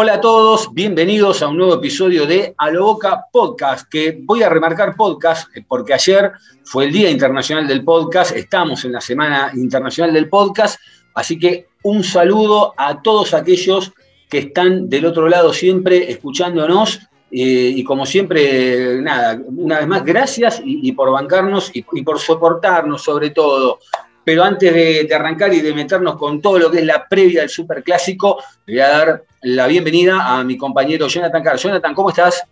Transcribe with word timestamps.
Hola 0.00 0.14
a 0.14 0.20
todos, 0.20 0.72
bienvenidos 0.72 1.42
a 1.42 1.48
un 1.48 1.56
nuevo 1.56 1.74
episodio 1.74 2.24
de 2.24 2.54
A 2.56 2.70
Boca 2.70 3.26
Podcast, 3.32 3.88
que 3.90 4.16
voy 4.22 4.44
a 4.44 4.48
remarcar 4.48 4.94
podcast 4.94 5.48
eh, 5.56 5.64
porque 5.66 5.92
ayer 5.92 6.30
fue 6.62 6.84
el 6.84 6.92
Día 6.92 7.10
Internacional 7.10 7.66
del 7.66 7.82
Podcast, 7.82 8.30
estamos 8.36 8.84
en 8.84 8.92
la 8.92 9.00
Semana 9.00 9.50
Internacional 9.54 10.14
del 10.14 10.28
Podcast, 10.28 10.78
así 11.14 11.36
que 11.36 11.66
un 11.82 12.04
saludo 12.04 12.74
a 12.76 13.02
todos 13.02 13.34
aquellos 13.34 13.90
que 14.30 14.38
están 14.38 14.88
del 14.88 15.04
otro 15.04 15.28
lado 15.28 15.52
siempre 15.52 16.08
escuchándonos 16.12 17.00
eh, 17.32 17.72
y 17.74 17.82
como 17.82 18.06
siempre, 18.06 19.02
nada, 19.02 19.36
una 19.48 19.80
vez 19.80 19.88
más, 19.88 20.04
gracias 20.04 20.62
y, 20.64 20.92
por 20.92 21.10
bancarnos 21.10 21.72
y 21.74 22.02
por 22.04 22.20
soportarnos 22.20 23.02
sobre 23.02 23.30
todo. 23.30 23.80
Pero 24.28 24.44
antes 24.44 24.74
de, 24.74 25.04
de 25.04 25.14
arrancar 25.14 25.54
y 25.54 25.62
de 25.62 25.72
meternos 25.72 26.18
con 26.18 26.42
todo 26.42 26.58
lo 26.58 26.70
que 26.70 26.80
es 26.80 26.84
la 26.84 27.06
previa 27.08 27.40
del 27.40 27.48
Superclásico, 27.48 28.36
le 28.66 28.74
voy 28.74 28.80
a 28.82 28.88
dar 28.90 29.22
la 29.40 29.66
bienvenida 29.66 30.20
a 30.38 30.44
mi 30.44 30.58
compañero 30.58 31.08
Jonathan 31.08 31.42
Carr. 31.42 31.56
Jonathan, 31.56 31.94
¿cómo 31.94 32.10
estás? 32.10 32.42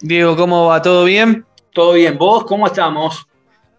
Diego, 0.00 0.36
¿cómo 0.36 0.66
va? 0.66 0.80
¿Todo 0.80 1.02
bien? 1.02 1.44
¿Todo 1.74 1.94
bien? 1.94 2.16
¿Vos 2.16 2.44
cómo 2.44 2.68
estamos? 2.68 3.26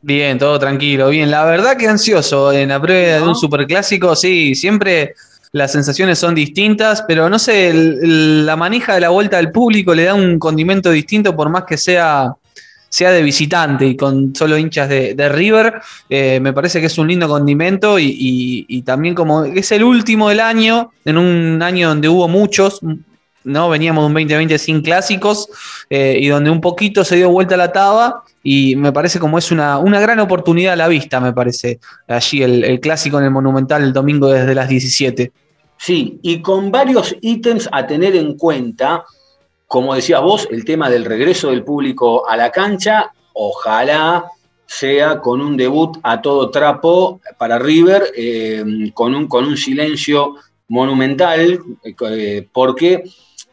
Bien, 0.02 0.38
todo 0.38 0.60
tranquilo, 0.60 1.08
bien. 1.08 1.32
La 1.32 1.46
verdad 1.46 1.78
que 1.78 1.88
ansioso 1.88 2.52
en 2.52 2.68
la 2.68 2.82
prueba 2.82 3.16
de 3.16 3.22
un 3.24 3.34
superclásico, 3.36 4.14
sí, 4.14 4.54
siempre 4.54 5.14
las 5.54 5.72
sensaciones 5.72 6.20
son 6.20 6.36
distintas, 6.36 7.02
pero 7.08 7.30
no 7.30 7.40
sé, 7.40 7.70
el- 7.70 7.98
el- 8.04 8.46
la 8.46 8.58
manija 8.58 8.94
de 8.96 9.00
la 9.00 9.08
vuelta 9.10 9.38
del 9.38 9.54
público 9.54 9.96
le 9.96 10.04
da 10.04 10.16
un 10.16 10.38
condimento 10.38 10.92
distinto 10.92 11.34
por 11.34 11.48
más 11.50 11.64
que 11.64 11.78
sea, 11.78 12.34
sea 12.92 13.12
de 13.12 13.24
visitante 13.24 13.88
y 13.88 13.96
con 13.96 14.36
solo 14.36 14.58
hinchas 14.58 14.90
de, 14.90 15.30
River. 15.30 15.82
eh, 16.10 16.40
me 16.42 16.52
parece 16.52 16.80
que 16.80 16.88
es 16.88 16.98
un 16.98 17.08
lindo 17.08 17.28
condimento 17.28 17.98
y 17.98 18.84
también 18.86 19.16
como 19.16 19.46
es 19.46 19.72
el 19.72 19.84
último 19.84 20.30
del 20.30 20.42
año, 20.42 20.92
en 21.06 21.18
un 21.18 21.64
año 21.64 21.88
donde 21.88 22.10
hubo 22.10 22.28
muchos, 22.28 22.82
¿no? 23.44 23.70
Veníamos 23.70 24.04
de 24.04 24.08
un 24.08 24.14
2020 24.14 24.58
sin 24.58 24.82
clásicos 24.82 25.50
eh, 25.90 26.18
y 26.20 26.28
donde 26.28 26.50
un 26.50 26.62
poquito 26.62 27.04
se 27.04 27.16
dio 27.16 27.30
vuelta 27.30 27.58
la 27.58 27.72
taba 27.72 28.24
y 28.44 28.76
me 28.76 28.92
parece 28.92 29.20
como 29.20 29.38
es 29.38 29.52
una, 29.52 29.78
una 29.78 30.00
gran 30.00 30.20
oportunidad 30.20 30.74
a 30.74 30.76
la 30.76 30.88
vista, 30.88 31.20
me 31.20 31.34
parece, 31.34 31.80
allí 32.08 32.44
el, 32.44 32.64
el 32.64 32.80
clásico 32.80 33.20
en 33.20 33.26
el 33.26 33.32
Monumental 33.32 33.84
el 33.84 33.94
domingo 33.94 34.30
desde 34.30 34.56
las 34.56 34.70
17. 34.70 35.32
Sí, 35.78 36.20
y 36.22 36.42
con 36.42 36.72
varios 36.72 37.16
ítems 37.22 37.68
a 37.72 37.88
tener 37.88 38.16
en 38.16 38.38
cuenta, 38.38 39.04
como 39.72 39.96
decías 39.96 40.22
vos, 40.22 40.50
el 40.52 40.66
tema 40.66 40.90
del 40.90 41.06
regreso 41.06 41.50
del 41.50 41.64
público 41.64 42.28
a 42.28 42.36
la 42.36 42.52
cancha, 42.52 43.14
ojalá 43.32 44.26
sea 44.66 45.22
con 45.22 45.40
un 45.40 45.56
debut 45.56 45.98
a 46.04 46.22
todo 46.22 46.52
trapo 46.52 47.22
para 47.38 47.58
River, 47.58 48.04
eh, 48.14 48.92
con, 48.94 49.16
un, 49.16 49.30
con 49.30 49.46
un 49.46 49.56
silencio 49.56 50.36
monumental, 50.68 51.62
eh, 51.86 52.46
porque 52.52 53.06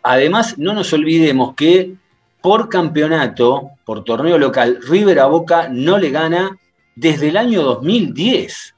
además 0.03 0.59
no 0.59 0.75
nos 0.75 0.93
olvidemos 0.93 1.55
que 1.55 1.95
por 2.43 2.69
campeonato, 2.69 3.71
por 3.85 4.03
torneo 4.03 4.39
local, 4.39 4.81
River 4.89 5.21
a 5.21 5.27
Boca 5.27 5.69
no 5.71 5.99
le 5.99 6.11
gana 6.11 6.59
desde 6.97 7.29
el 7.29 7.37
año 7.37 7.63
2010. 7.63 8.75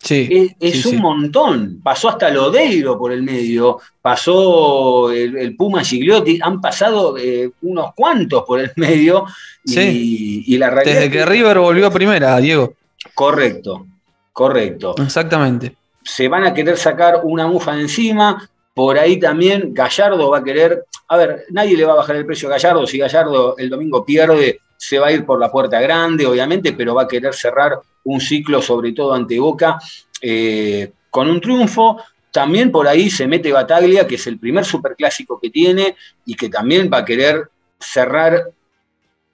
Sí, 0.00 0.28
Es, 0.60 0.74
es 0.74 0.82
sí, 0.82 0.88
un 0.90 0.94
sí. 0.94 1.00
montón. 1.00 1.80
Pasó 1.82 2.08
hasta 2.08 2.30
Lodeiro 2.30 2.96
por 2.98 3.12
el 3.12 3.22
medio, 3.22 3.78
pasó 4.00 5.10
el, 5.10 5.36
el 5.36 5.56
Puma 5.56 5.82
Gigliotti, 5.82 6.38
han 6.40 6.60
pasado 6.60 7.16
eh, 7.18 7.50
unos 7.62 7.92
cuantos 7.94 8.44
por 8.44 8.60
el 8.60 8.70
medio. 8.76 9.24
Y, 9.64 9.72
Sí. 9.72 10.44
y 10.46 10.56
la 10.58 10.70
realidad. 10.70 10.94
Desde 11.00 11.06
es 11.06 11.12
que 11.12 11.26
River 11.26 11.58
volvió 11.58 11.86
a 11.86 11.90
primera, 11.90 12.36
Diego. 12.38 12.74
Correcto, 13.14 13.86
correcto. 14.32 14.94
Exactamente. 15.02 15.74
Se 16.02 16.28
van 16.28 16.44
a 16.44 16.54
querer 16.54 16.76
sacar 16.78 17.20
una 17.24 17.46
mufa 17.46 17.74
de 17.74 17.82
encima. 17.82 18.48
Por 18.72 18.98
ahí 18.98 19.18
también 19.18 19.74
Gallardo 19.74 20.30
va 20.30 20.38
a 20.38 20.44
querer. 20.44 20.84
A 21.08 21.16
ver, 21.16 21.44
nadie 21.50 21.76
le 21.76 21.84
va 21.84 21.94
a 21.94 21.96
bajar 21.96 22.16
el 22.16 22.24
precio 22.24 22.48
a 22.48 22.52
Gallardo. 22.52 22.86
Si 22.86 22.96
Gallardo 22.98 23.56
el 23.58 23.68
domingo 23.68 24.04
pierde, 24.04 24.60
se 24.78 24.98
va 24.98 25.08
a 25.08 25.12
ir 25.12 25.26
por 25.26 25.40
la 25.40 25.50
puerta 25.50 25.80
grande, 25.80 26.24
obviamente, 26.24 26.72
pero 26.72 26.94
va 26.94 27.02
a 27.02 27.08
querer 27.08 27.34
cerrar 27.34 27.80
un 28.04 28.20
ciclo, 28.20 28.62
sobre 28.62 28.92
todo 28.92 29.12
ante 29.12 29.38
Boca, 29.38 29.78
eh, 30.22 30.92
con 31.10 31.28
un 31.28 31.40
triunfo. 31.40 32.00
También 32.30 32.70
por 32.70 32.86
ahí 32.86 33.10
se 33.10 33.26
mete 33.26 33.52
Bataglia, 33.52 34.06
que 34.06 34.14
es 34.14 34.26
el 34.28 34.38
primer 34.38 34.64
superclásico 34.64 35.40
que 35.40 35.50
tiene 35.50 35.96
y 36.24 36.36
que 36.36 36.48
también 36.48 36.88
va 36.92 36.98
a 36.98 37.04
querer 37.04 37.50
cerrar 37.80 38.50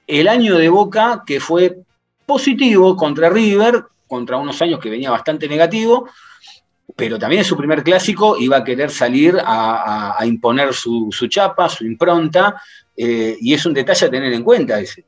el 0.06 0.28
año 0.28 0.56
de 0.56 0.71
Boca, 0.71 1.22
que 1.27 1.41
fue 1.41 1.76
positivo 2.25 2.97
contra 2.97 3.28
River, 3.28 3.84
contra 4.09 4.38
unos 4.38 4.61
años 4.62 4.81
que 4.81 4.88
venía 4.88 5.11
bastante 5.11 5.47
negativo, 5.47 6.09
pero 6.97 7.19
también 7.19 7.43
es 7.43 7.47
su 7.47 7.56
primer 7.56 7.82
clásico 7.82 8.37
y 8.38 8.49
va 8.49 8.59
a 8.59 8.65
querer 8.65 8.91
salir 8.91 9.37
a, 9.44 10.19
imponer 10.25 10.72
su, 10.72 11.09
su 11.11 11.26
chapa, 11.26 11.69
su 11.69 11.84
impronta, 11.84 12.62
eh, 12.97 13.37
y 13.41 13.53
es 13.53 13.66
un 13.66 13.75
detalle 13.75 14.06
a 14.06 14.11
tener 14.11 14.32
en 14.32 14.43
cuenta 14.43 14.81
ese. 14.81 15.05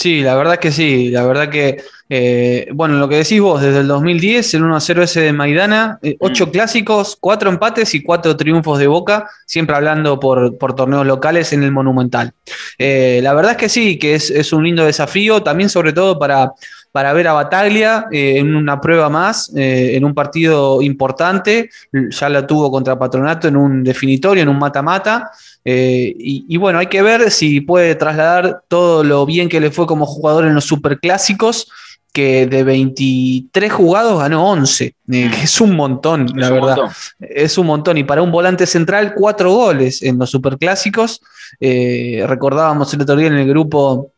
Sí, 0.00 0.22
la 0.22 0.34
verdad 0.34 0.58
que 0.58 0.72
sí, 0.72 1.10
la 1.10 1.26
verdad 1.26 1.50
que, 1.50 1.76
eh, 2.08 2.68
bueno, 2.72 2.94
lo 2.96 3.06
que 3.06 3.16
decís 3.16 3.38
vos, 3.38 3.60
desde 3.60 3.80
el 3.80 3.86
2010, 3.86 4.54
el 4.54 4.62
1-0 4.62 5.02
ese 5.02 5.20
de 5.20 5.34
Maidana, 5.34 5.98
eh, 6.02 6.16
ocho 6.20 6.46
Mm. 6.46 6.50
clásicos, 6.52 7.18
cuatro 7.20 7.50
empates 7.50 7.94
y 7.94 8.02
cuatro 8.02 8.34
triunfos 8.34 8.78
de 8.78 8.86
Boca, 8.86 9.28
siempre 9.44 9.76
hablando 9.76 10.18
por, 10.18 10.56
por 10.56 10.74
torneos 10.74 11.04
locales 11.06 11.52
en 11.52 11.64
el 11.64 11.72
Monumental. 11.72 12.32
Eh, 12.78 13.20
la 13.22 13.34
verdad 13.34 13.52
es 13.52 13.58
que 13.58 13.68
sí, 13.68 13.98
que 13.98 14.14
es, 14.14 14.30
es 14.30 14.54
un 14.54 14.64
lindo 14.64 14.86
desafío, 14.86 15.42
también 15.42 15.68
sobre 15.68 15.92
todo 15.92 16.18
para, 16.18 16.50
para 16.92 17.12
ver 17.12 17.28
a 17.28 17.32
Bataglia 17.32 18.06
eh, 18.10 18.38
en 18.38 18.54
una 18.54 18.80
prueba 18.80 19.08
más, 19.08 19.52
eh, 19.56 19.92
en 19.94 20.04
un 20.04 20.14
partido 20.14 20.82
importante, 20.82 21.70
ya 21.92 22.28
la 22.28 22.46
tuvo 22.46 22.70
contra 22.70 22.98
Patronato 22.98 23.48
en 23.48 23.56
un 23.56 23.82
definitorio, 23.84 24.42
en 24.42 24.48
un 24.48 24.58
mata-mata. 24.58 25.30
Eh, 25.64 26.14
y, 26.18 26.46
y 26.48 26.56
bueno, 26.56 26.78
hay 26.78 26.86
que 26.86 27.02
ver 27.02 27.30
si 27.30 27.60
puede 27.60 27.94
trasladar 27.94 28.62
todo 28.68 29.04
lo 29.04 29.26
bien 29.26 29.48
que 29.48 29.60
le 29.60 29.70
fue 29.70 29.86
como 29.86 30.06
jugador 30.06 30.46
en 30.46 30.54
los 30.54 30.64
superclásicos, 30.64 31.68
que 32.12 32.46
de 32.46 32.64
23 32.64 33.72
jugados 33.72 34.18
ganó 34.18 34.48
11, 34.50 34.84
eh, 34.84 34.94
que 35.08 35.42
es 35.44 35.60
un 35.60 35.76
montón, 35.76 36.26
la 36.34 36.48
un 36.48 36.54
verdad. 36.54 36.76
montón. 36.76 36.94
Es 37.20 37.58
un 37.58 37.66
montón. 37.66 37.98
Y 37.98 38.04
para 38.04 38.22
un 38.22 38.32
volante 38.32 38.66
central, 38.66 39.14
cuatro 39.14 39.52
goles 39.52 40.02
en 40.02 40.18
los 40.18 40.30
superclásicos. 40.30 41.20
Eh, 41.60 42.24
recordábamos 42.26 42.92
el 42.94 43.02
otro 43.02 43.16
día 43.16 43.28
en 43.28 43.34
el 43.34 43.48
grupo 43.48 44.12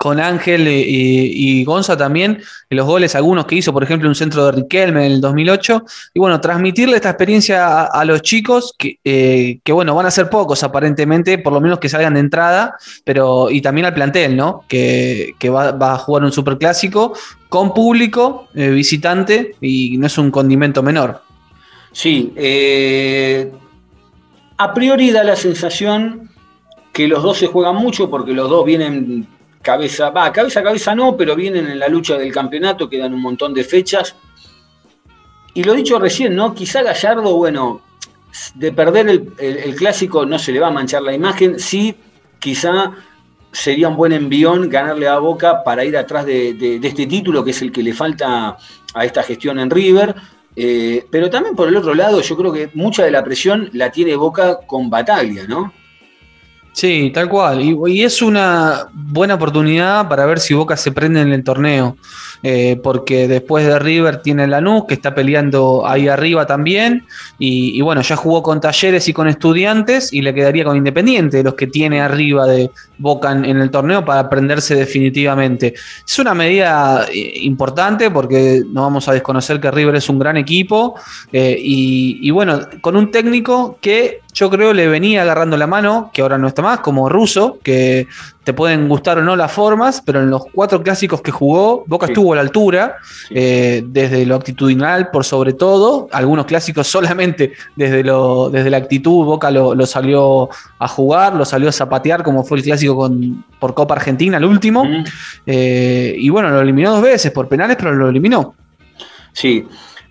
con 0.00 0.18
Ángel 0.18 0.66
eh, 0.66 0.82
y, 0.86 1.62
Gonza 1.62 1.94
también, 1.94 2.42
los 2.70 2.86
goles, 2.86 3.14
algunos 3.14 3.44
que 3.44 3.56
hizo, 3.56 3.70
por 3.70 3.82
ejemplo, 3.82 4.08
un 4.08 4.14
centro 4.14 4.46
de 4.46 4.52
Riquelme 4.52 5.04
en 5.04 5.12
el 5.12 5.20
2008. 5.20 5.84
Y 6.14 6.18
bueno, 6.18 6.40
transmitirle 6.40 6.96
esta 6.96 7.10
experiencia 7.10 7.82
a, 7.82 8.04
los 8.06 8.22
chicos, 8.22 8.74
que, 8.78 8.98
eh, 9.04 9.58
que 9.62 9.72
bueno, 9.72 9.94
van 9.94 10.06
a 10.06 10.10
ser 10.10 10.30
pocos 10.30 10.62
aparentemente, 10.62 11.36
por 11.36 11.52
lo 11.52 11.60
menos 11.60 11.80
que 11.80 11.90
salgan 11.90 12.14
de 12.14 12.20
entrada, 12.20 12.78
pero 13.04 13.50
y 13.50 13.60
también 13.60 13.84
al 13.84 13.92
plantel, 13.92 14.38
¿no? 14.38 14.64
Que, 14.68 15.34
que 15.38 15.50
va, 15.50 15.76
a 15.78 15.98
jugar 15.98 16.24
un 16.24 16.32
superclásico 16.32 17.12
con 17.50 17.74
público, 17.74 18.48
eh, 18.54 18.70
visitante, 18.70 19.54
y 19.60 19.98
no 19.98 20.06
es 20.06 20.16
un 20.16 20.30
condimento 20.30 20.82
menor. 20.82 21.20
Sí, 21.92 22.32
a 24.56 24.72
priori 24.72 25.10
da 25.10 25.24
la 25.24 25.36
sensación 25.36 26.30
que 26.94 27.06
los 27.06 27.22
dos 27.22 27.36
se 27.36 27.48
juegan 27.48 27.76
mucho 27.76 28.08
porque 28.08 28.32
los 28.32 28.48
dos 28.48 28.64
vienen 28.64 29.28
cabeza, 29.62 30.10
va, 30.10 30.32
cabeza 30.32 30.60
a 30.60 30.62
cabeza 30.62 30.94
no, 30.94 31.16
pero 31.16 31.36
vienen 31.36 31.66
en 31.68 31.78
la 31.78 31.88
lucha 31.88 32.16
del 32.16 32.32
campeonato, 32.32 32.88
quedan 32.88 33.14
un 33.14 33.20
montón 33.20 33.52
de 33.54 33.64
fechas. 33.64 34.14
Y 35.54 35.64
lo 35.64 35.74
dicho 35.74 35.98
recién, 35.98 36.34
¿no? 36.34 36.54
Quizá 36.54 36.82
Gallardo, 36.82 37.36
bueno, 37.36 37.82
de 38.54 38.72
perder 38.72 39.08
el, 39.08 39.32
el- 39.38 39.74
clásico 39.74 40.24
no 40.24 40.38
se 40.38 40.52
le 40.52 40.60
va 40.60 40.68
a 40.68 40.72
manchar 40.72 41.02
la 41.02 41.12
imagen, 41.12 41.58
sí, 41.58 41.94
quizá 42.38 42.92
sería 43.52 43.88
un 43.88 43.96
buen 43.96 44.12
envión 44.12 44.68
ganarle 44.68 45.08
a 45.08 45.18
Boca 45.18 45.64
para 45.64 45.84
ir 45.84 45.96
atrás 45.96 46.24
de, 46.24 46.54
de- 46.54 46.78
de 46.78 46.88
este 46.88 47.06
título, 47.06 47.42
que 47.44 47.50
es 47.50 47.60
el 47.62 47.72
que 47.72 47.82
le 47.82 47.92
falta 47.92 48.56
a 48.94 49.04
esta 49.04 49.22
gestión 49.24 49.58
en 49.58 49.70
River. 49.70 50.14
Eh, 50.56 51.04
pero 51.10 51.30
también 51.30 51.54
por 51.56 51.68
el 51.68 51.76
otro 51.76 51.94
lado, 51.94 52.20
yo 52.20 52.36
creo 52.36 52.52
que 52.52 52.70
mucha 52.74 53.04
de 53.04 53.10
la 53.10 53.24
presión 53.24 53.70
la 53.72 53.90
tiene 53.90 54.14
Boca 54.16 54.58
con 54.66 54.88
Bataglia, 54.90 55.46
¿no? 55.48 55.72
Sí, 56.72 57.10
tal 57.12 57.28
cual. 57.28 57.60
Y, 57.60 58.02
es 58.02 58.22
una 58.22 58.86
buena 58.92 59.34
oportunidad 59.34 60.08
para 60.08 60.24
ver 60.26 60.38
si 60.38 60.54
Boca 60.54 60.76
se 60.76 60.92
prende 60.92 61.20
en 61.20 61.32
el 61.32 61.42
torneo. 61.42 61.96
Eh, 62.42 62.80
porque 62.82 63.28
después 63.28 63.66
de 63.66 63.78
River 63.78 64.22
tiene 64.22 64.46
Lanús, 64.46 64.84
que 64.86 64.94
está 64.94 65.14
peleando 65.14 65.86
ahí 65.86 66.08
arriba 66.08 66.46
también, 66.46 67.04
y, 67.38 67.78
bueno, 67.82 68.00
ya 68.00 68.16
jugó 68.16 68.42
con 68.42 68.62
Talleres 68.62 69.06
y 69.08 69.12
con 69.12 69.28
Estudiantes, 69.28 70.10
y 70.12 70.22
le 70.22 70.32
quedaría 70.32 70.64
con 70.64 70.74
Independiente, 70.74 71.42
los 71.42 71.52
que 71.54 71.66
tiene 71.66 72.00
arriba 72.00 72.46
de 72.46 72.70
Boca 72.96 73.32
en, 73.32 73.44
en 73.44 73.58
el 73.58 73.70
torneo 73.70 74.04
para 74.04 74.30
prenderse 74.30 74.74
definitivamente. 74.74 75.74
Es 76.06 76.18
una 76.18 76.32
medida 76.32 77.06
eh, 77.12 77.40
importante 77.42 78.10
porque 78.10 78.62
no 78.66 78.82
vamos 78.82 79.06
a 79.08 79.12
desconocer 79.12 79.60
que 79.60 79.70
River 79.70 79.96
es 79.96 80.08
un 80.08 80.18
gran 80.18 80.38
equipo, 80.38 80.94
eh, 81.32 81.56
y, 81.58 82.20
y 82.22 82.30
bueno, 82.30 82.60
con 82.80 82.96
un 82.96 83.10
técnico 83.10 83.78
que 83.82 84.20
yo 84.32 84.50
creo 84.50 84.72
le 84.72 84.88
venía 84.88 85.22
agarrando 85.22 85.56
la 85.56 85.66
mano, 85.66 86.10
que 86.12 86.22
ahora 86.22 86.38
no 86.38 86.48
está 86.48 86.62
más, 86.62 86.80
como 86.80 87.08
Russo, 87.08 87.58
que 87.62 88.06
te 88.44 88.52
pueden 88.52 88.88
gustar 88.88 89.18
o 89.18 89.22
no 89.22 89.36
las 89.36 89.52
formas, 89.52 90.02
pero 90.04 90.20
en 90.20 90.30
los 90.30 90.44
cuatro 90.52 90.82
clásicos 90.82 91.20
que 91.20 91.30
jugó, 91.30 91.84
Boca 91.86 92.06
sí. 92.06 92.12
estuvo 92.12 92.32
a 92.32 92.36
la 92.36 92.42
altura, 92.42 92.96
sí. 93.02 93.34
eh, 93.36 93.82
desde 93.86 94.24
lo 94.26 94.36
actitudinal 94.36 95.10
por 95.10 95.24
sobre 95.24 95.52
todo, 95.52 96.08
algunos 96.12 96.46
clásicos 96.46 96.86
solamente 96.88 97.52
desde, 97.76 98.02
lo, 98.02 98.50
desde 98.50 98.70
la 98.70 98.78
actitud, 98.78 99.24
Boca 99.24 99.50
lo, 99.50 99.74
lo, 99.74 99.86
salió 99.86 100.48
a 100.78 100.88
jugar, 100.88 101.34
lo 101.34 101.44
salió 101.44 101.68
a 101.68 101.72
zapatear, 101.72 102.22
como 102.22 102.44
fue 102.44 102.58
el 102.58 102.64
clásico 102.64 102.96
con, 102.96 103.44
por 103.58 103.74
Copa 103.74 103.94
Argentina, 103.94 104.38
el 104.38 104.44
último, 104.44 104.84
mm. 104.84 105.04
eh, 105.46 106.14
y 106.16 106.28
bueno, 106.30 106.50
lo 106.50 106.60
eliminó 106.60 106.92
dos 106.92 107.02
veces 107.02 107.32
por 107.32 107.48
penales, 107.48 107.76
pero 107.76 107.94
lo 107.94 108.08
eliminó. 108.08 108.54
Sí, 109.32 109.64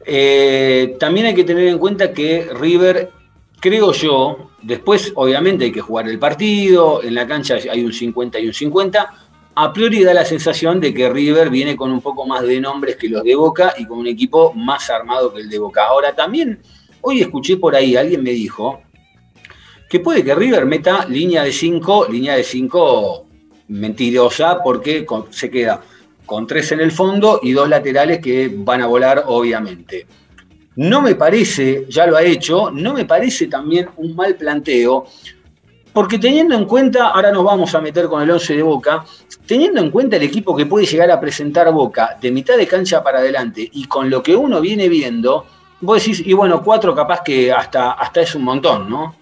eh, 0.05 0.95
también 0.99 1.27
hay 1.27 1.35
que 1.35 1.43
tener 1.43 1.67
en 1.67 1.77
cuenta 1.77 2.13
que 2.13 2.49
River 2.59 3.11
creo 3.59 3.91
yo, 3.91 4.51
después 4.61 5.11
obviamente 5.15 5.65
hay 5.65 5.71
que 5.71 5.81
jugar 5.81 6.07
el 6.07 6.19
partido, 6.19 7.03
en 7.03 7.15
la 7.15 7.27
cancha 7.27 7.55
hay 7.69 7.83
un 7.83 7.93
50 7.93 8.39
y 8.39 8.47
un 8.47 8.53
50, 8.53 9.13
a 9.55 9.73
priori 9.73 10.03
da 10.03 10.13
la 10.13 10.25
sensación 10.25 10.79
de 10.79 10.93
que 10.93 11.09
River 11.09 11.49
viene 11.49 11.75
con 11.75 11.91
un 11.91 12.01
poco 12.01 12.25
más 12.25 12.43
de 12.43 12.61
nombres 12.61 12.95
que 12.95 13.09
los 13.09 13.23
de 13.23 13.35
Boca 13.35 13.73
y 13.77 13.85
con 13.85 13.99
un 13.99 14.07
equipo 14.07 14.53
más 14.53 14.89
armado 14.89 15.33
que 15.33 15.41
el 15.41 15.49
de 15.49 15.59
Boca. 15.59 15.85
Ahora 15.85 16.15
también, 16.15 16.61
hoy 17.01 17.21
escuché 17.21 17.57
por 17.57 17.75
ahí, 17.75 17.95
alguien 17.95 18.23
me 18.23 18.31
dijo 18.31 18.81
que 19.89 19.99
puede 19.99 20.23
que 20.23 20.35
River 20.35 20.65
meta 20.65 21.05
línea 21.07 21.43
de 21.43 21.51
5, 21.51 22.07
línea 22.09 22.35
de 22.35 22.43
5 22.43 23.25
mentirosa, 23.69 24.61
porque 24.63 25.05
se 25.31 25.49
queda 25.49 25.81
con 26.25 26.45
tres 26.45 26.71
en 26.71 26.79
el 26.79 26.91
fondo 26.91 27.39
y 27.41 27.53
dos 27.53 27.67
laterales 27.67 28.19
que 28.19 28.51
van 28.53 28.81
a 28.81 28.87
volar 28.87 29.23
obviamente. 29.25 30.05
No 30.79 31.01
me 31.01 31.15
parece, 31.15 31.87
ya 31.89 32.07
lo 32.07 32.15
ha 32.15 32.23
hecho, 32.23 32.71
no 32.71 32.93
me 32.93 33.03
parece 33.03 33.47
también 33.47 33.89
un 33.97 34.15
mal 34.15 34.35
planteo, 34.35 35.07
porque 35.91 36.17
teniendo 36.17 36.55
en 36.55 36.63
cuenta, 36.63 37.09
ahora 37.09 37.33
nos 37.33 37.43
vamos 37.43 37.75
a 37.75 37.81
meter 37.81 38.07
con 38.07 38.21
el 38.21 38.31
11 38.31 38.55
de 38.55 38.63
Boca, 38.63 39.03
teniendo 39.45 39.81
en 39.81 39.91
cuenta 39.91 40.15
el 40.15 40.23
equipo 40.23 40.55
que 40.55 40.65
puede 40.65 40.85
llegar 40.85 41.11
a 41.11 41.19
presentar 41.19 41.69
Boca 41.73 42.17
de 42.21 42.31
mitad 42.31 42.55
de 42.55 42.65
cancha 42.65 43.03
para 43.03 43.19
adelante 43.19 43.69
y 43.73 43.87
con 43.87 44.09
lo 44.09 44.23
que 44.23 44.37
uno 44.37 44.61
viene 44.61 44.87
viendo, 44.87 45.45
vos 45.81 46.01
decís, 46.01 46.25
y 46.25 46.31
bueno, 46.31 46.63
cuatro 46.63 46.95
capaz 46.95 47.23
que 47.25 47.51
hasta, 47.51 47.91
hasta 47.91 48.21
es 48.21 48.33
un 48.35 48.45
montón, 48.45 48.89
¿no? 48.89 49.18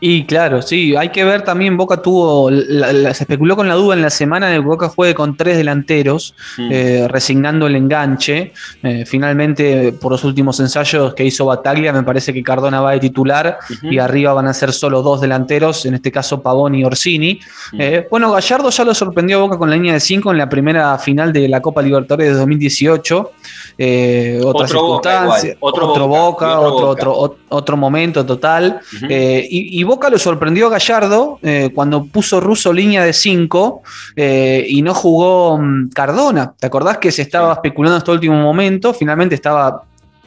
Y 0.00 0.26
claro, 0.26 0.62
sí, 0.62 0.94
hay 0.94 1.08
que 1.08 1.24
ver 1.24 1.42
también, 1.42 1.76
Boca 1.76 2.00
tuvo, 2.00 2.50
la, 2.50 2.92
la, 2.92 3.12
se 3.14 3.24
especuló 3.24 3.56
con 3.56 3.66
la 3.66 3.74
duda 3.74 3.96
en 3.96 4.02
la 4.02 4.10
semana 4.10 4.46
de 4.46 4.54
que 4.54 4.60
Boca 4.60 4.88
juegue 4.88 5.12
con 5.12 5.36
tres 5.36 5.56
delanteros, 5.56 6.36
mm. 6.56 6.68
eh, 6.70 7.08
resignando 7.08 7.66
el 7.66 7.74
enganche. 7.74 8.52
Eh, 8.84 9.04
finalmente, 9.04 9.92
por 9.92 10.12
los 10.12 10.22
últimos 10.22 10.60
ensayos 10.60 11.14
que 11.14 11.24
hizo 11.24 11.46
Bataglia, 11.46 11.92
me 11.92 12.04
parece 12.04 12.32
que 12.32 12.44
Cardona 12.44 12.80
va 12.80 12.92
de 12.92 13.00
titular 13.00 13.58
uh 13.68 13.72
-huh. 13.72 13.92
y 13.92 13.98
arriba 13.98 14.32
van 14.34 14.46
a 14.46 14.54
ser 14.54 14.72
solo 14.72 15.02
dos 15.02 15.20
delanteros, 15.20 15.84
en 15.84 15.94
este 15.94 16.12
caso 16.12 16.42
Pavón 16.42 16.76
y 16.76 16.84
Orsini. 16.84 17.40
Mm. 17.72 17.80
Eh, 17.80 18.06
bueno, 18.08 18.30
Gallardo 18.30 18.70
ya 18.70 18.84
lo 18.84 18.94
sorprendió 18.94 19.38
a 19.38 19.40
Boca 19.40 19.58
con 19.58 19.68
la 19.68 19.74
línea 19.74 19.94
de 19.94 20.00
cinco 20.00 20.30
en 20.30 20.38
la 20.38 20.48
primera 20.48 20.96
final 20.98 21.32
de 21.32 21.48
la 21.48 21.60
Copa 21.60 21.82
Libertadores 21.82 22.28
de 22.28 22.34
2018. 22.38 23.32
Eh, 23.78 24.38
otra 24.44 24.64
otro 24.64 24.66
circunstancia, 24.68 25.56
boca, 25.58 25.66
otro, 25.68 25.88
otro, 25.88 26.08
Boca, 26.08 26.60
otro, 26.60 26.88
otro, 26.88 27.16
otro, 27.16 27.38
otro, 27.48 27.76
momento 27.76 28.24
total. 28.24 28.80
Uh 28.92 29.06
-huh. 29.06 29.46
y, 29.50 29.80
y 29.80 29.87
Boca 29.88 30.10
lo 30.10 30.18
sorprendió 30.18 30.66
a 30.66 30.70
Gallardo 30.70 31.38
eh, 31.42 31.70
cuando 31.74 32.04
puso 32.04 32.40
Russo 32.40 32.74
línea 32.74 33.02
de 33.02 33.14
5 33.14 33.82
eh, 34.16 34.66
y 34.68 34.82
no 34.82 34.92
jugó 34.92 35.54
um, 35.54 35.88
Cardona. 35.88 36.52
¿Te 36.58 36.66
acordás 36.66 36.98
que 36.98 37.10
se 37.10 37.22
estaba 37.22 37.54
especulando 37.54 37.96
hasta 37.96 38.10
el 38.12 38.18
último 38.18 38.36
momento? 38.36 38.92
Finalmente 38.92 39.34
estaba 39.34 39.84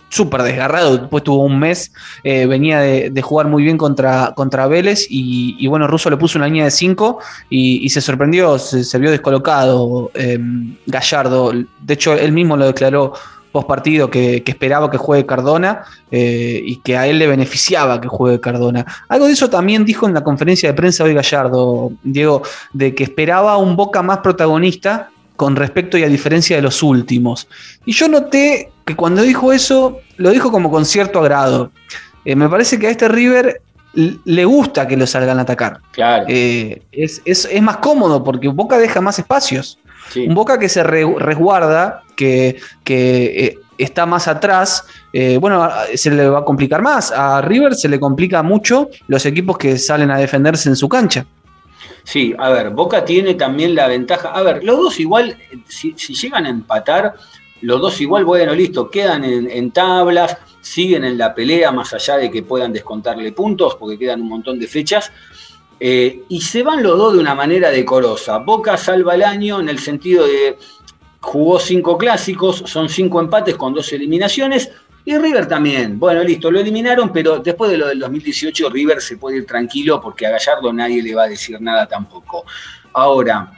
súper 0.09 0.41
desgarrado, 0.41 0.97
después 0.97 1.23
tuvo 1.23 1.43
un 1.43 1.59
mes, 1.59 1.93
eh, 2.23 2.47
venía 2.47 2.79
de, 2.79 3.11
de, 3.11 3.21
jugar 3.21 3.47
muy 3.47 3.63
bien 3.63 3.77
contra, 3.77 4.33
contra 4.35 4.67
Vélez 4.67 5.05
y, 5.09 5.55
y, 5.59 5.67
bueno, 5.67 5.87
Russo 5.87 6.09
le 6.09 6.17
puso 6.17 6.39
una 6.39 6.47
línea 6.47 6.65
de 6.65 6.71
5 6.71 7.19
y, 7.49 7.85
y, 7.85 7.89
se 7.89 8.01
sorprendió, 8.01 8.57
se, 8.57 8.83
se 8.83 8.97
vio 8.97 9.11
descolocado 9.11 10.11
em, 10.15 10.75
Gallardo. 10.87 11.53
De 11.53 11.93
hecho, 11.93 12.13
él 12.13 12.31
mismo 12.31 12.57
lo 12.57 12.65
declaró 12.65 13.13
post 13.51 13.67
partido 13.67 14.09
que, 14.09 14.43
que, 14.43 14.51
esperaba 14.51 14.89
que 14.89 14.97
juegue 14.97 15.25
Cardona 15.25 15.83
eh, 16.09 16.61
y 16.63 16.77
que 16.77 16.97
a 16.97 17.07
él 17.07 17.19
le 17.19 17.27
beneficiaba 17.27 17.99
que 17.99 18.07
juegue 18.07 18.39
Cardona. 18.39 18.85
Algo 19.09 19.27
de 19.27 19.33
eso 19.33 19.49
también 19.49 19.85
dijo 19.85 20.07
en 20.07 20.13
la 20.13 20.23
conferencia 20.23 20.69
de 20.69 20.73
prensa 20.73 21.03
hoy 21.03 21.13
Gallardo, 21.13 21.91
Diego, 22.03 22.43
de 22.73 22.95
que 22.95 23.03
esperaba 23.03 23.57
un 23.57 23.75
Boca 23.75 24.01
más 24.01 24.19
protagonista 24.19 25.09
con 25.35 25.55
respecto 25.55 25.97
y 25.97 26.03
a 26.03 26.07
diferencia 26.07 26.55
de 26.55 26.61
los 26.61 26.83
últimos. 26.83 27.47
Y 27.85 27.93
yo 27.93 28.07
noté 28.07 28.71
que 28.85 28.95
cuando 28.95 29.23
dijo 29.23 29.51
eso, 29.51 29.99
lo 30.17 30.29
dijo 30.29 30.51
como 30.51 30.69
con 30.69 30.85
cierto 30.85 31.19
agrado. 31.19 31.71
Eh, 32.25 32.35
me 32.35 32.47
parece 32.47 32.77
que 32.77 32.87
a 32.87 32.91
este 32.91 33.07
River 33.07 33.61
le 33.93 34.45
gusta 34.45 34.87
que 34.87 34.95
lo 34.95 35.07
salgan 35.07 35.39
a 35.39 35.41
atacar. 35.41 35.79
Claro. 35.91 36.25
Eh, 36.27 36.81
es, 36.91 37.21
es, 37.25 37.45
es, 37.51 37.61
más 37.61 37.77
cómodo 37.77 38.23
porque 38.23 38.47
Boca 38.47 38.77
deja 38.77 39.01
más 39.01 39.19
espacios. 39.19 39.79
Sí. 40.09 40.27
Un 40.27 40.35
Boca 40.35 40.59
que 40.59 40.69
se 40.69 40.83
re, 40.83 41.05
resguarda, 41.17 42.03
que, 42.15 42.59
que 42.83 43.45
eh, 43.45 43.57
está 43.77 44.05
más 44.05 44.27
atrás, 44.27 44.85
eh, 45.13 45.37
bueno, 45.37 45.69
se 45.95 46.11
le 46.11 46.29
va 46.29 46.39
a 46.39 46.45
complicar 46.45 46.81
más. 46.81 47.11
A 47.11 47.41
River 47.41 47.75
se 47.75 47.89
le 47.89 47.99
complica 47.99 48.43
mucho 48.43 48.89
los 49.07 49.25
equipos 49.25 49.57
que 49.57 49.77
salen 49.77 50.11
a 50.11 50.17
defenderse 50.17 50.69
en 50.69 50.75
su 50.75 50.87
cancha. 50.87 51.25
Sí, 52.03 52.33
a 52.37 52.49
ver, 52.49 52.71
Boca 52.71 53.05
tiene 53.05 53.35
también 53.35 53.75
la 53.75 53.87
ventaja. 53.87 54.29
A 54.29 54.41
ver, 54.41 54.63
los 54.63 54.77
dos 54.77 54.99
igual, 54.99 55.37
si, 55.67 55.93
si 55.97 56.13
llegan 56.13 56.45
a 56.45 56.49
empatar, 56.49 57.15
los 57.61 57.79
dos 57.79 58.01
igual, 58.01 58.25
bueno, 58.25 58.53
listo, 58.53 58.89
quedan 58.89 59.23
en, 59.23 59.49
en, 59.49 59.71
tablas, 59.71 60.37
siguen 60.61 61.03
en 61.03 61.17
la 61.17 61.33
pelea, 61.33 61.71
más 61.71 61.93
allá 61.93 62.17
de 62.17 62.31
que 62.31 62.41
puedan 62.41 62.73
descontarle 62.73 63.31
puntos, 63.33 63.75
porque 63.75 63.99
quedan 63.99 64.21
un 64.21 64.29
montón 64.29 64.59
de 64.59 64.67
fechas. 64.67 65.11
Eh, 65.83 66.25
y 66.29 66.41
se 66.41 66.61
van 66.61 66.83
los 66.83 66.95
dos 66.95 67.13
de 67.13 67.19
una 67.19 67.33
manera 67.33 67.71
decorosa. 67.71 68.37
Boca 68.37 68.77
salva 68.77 69.15
el 69.15 69.23
año 69.23 69.59
en 69.59 69.67
el 69.67 69.79
sentido 69.79 70.27
de 70.27 70.55
jugó 71.19 71.59
cinco 71.59 71.97
clásicos, 71.97 72.63
son 72.67 72.87
cinco 72.87 73.19
empates 73.19 73.55
con 73.55 73.73
dos 73.73 73.91
eliminaciones. 73.91 74.69
Y 75.03 75.17
River 75.17 75.47
también. 75.47 75.97
Bueno, 75.97 76.23
listo, 76.23 76.51
lo 76.51 76.59
eliminaron, 76.59 77.11
pero 77.11 77.39
después 77.39 77.71
de 77.71 77.79
lo 77.79 77.87
del 77.87 77.97
2018 77.97 78.69
River 78.69 79.01
se 79.01 79.17
puede 79.17 79.37
ir 79.37 79.47
tranquilo 79.47 79.99
porque 79.99 80.27
a 80.27 80.29
Gallardo 80.29 80.71
nadie 80.71 81.01
le 81.01 81.15
va 81.15 81.23
a 81.23 81.29
decir 81.29 81.59
nada 81.59 81.87
tampoco. 81.87 82.45
Ahora, 82.93 83.51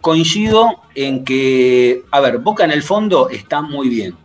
coincido 0.00 0.82
en 0.96 1.24
que, 1.24 2.02
a 2.10 2.18
ver, 2.18 2.38
Boca 2.38 2.64
en 2.64 2.72
el 2.72 2.82
fondo 2.82 3.28
está 3.28 3.62
muy 3.62 3.88
bien. 3.88 4.16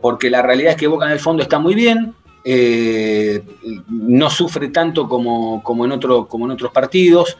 Porque 0.00 0.30
la 0.30 0.42
realidad 0.42 0.72
es 0.72 0.76
que 0.76 0.88
Boca 0.88 1.06
en 1.06 1.12
el 1.12 1.20
fondo 1.20 1.44
está 1.44 1.60
muy 1.60 1.76
bien, 1.76 2.12
eh, 2.48 3.42
no 3.88 4.30
sufre 4.30 4.68
tanto 4.68 5.08
como, 5.08 5.64
como, 5.64 5.84
en 5.84 5.98
como 6.00 6.44
en 6.44 6.50
otros 6.52 6.70
partidos 6.70 7.36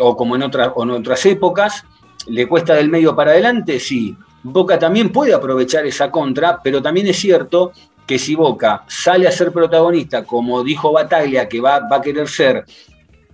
o 0.00 0.16
como 0.16 0.34
en 0.34 0.42
en 0.42 0.90
otras 0.90 1.26
épocas. 1.26 1.84
¿Le 2.26 2.48
cuesta 2.48 2.74
del 2.74 2.88
medio 2.88 3.14
para 3.14 3.30
adelante? 3.30 3.78
Sí. 3.78 4.16
Boca 4.42 4.76
también 4.76 5.12
puede 5.12 5.34
aprovechar 5.34 5.86
esa 5.86 6.10
contra, 6.10 6.60
pero 6.64 6.82
también 6.82 7.06
es 7.06 7.18
cierto 7.18 7.70
que 8.08 8.18
si 8.18 8.34
Boca 8.34 8.82
sale 8.88 9.28
a 9.28 9.32
ser 9.32 9.52
protagonista, 9.52 10.24
como 10.24 10.64
dijo 10.64 10.92
Bataglia, 10.92 11.48
que 11.48 11.60
va, 11.60 11.86
va 11.88 11.96
a 11.98 12.02
querer 12.02 12.26
ser, 12.26 12.64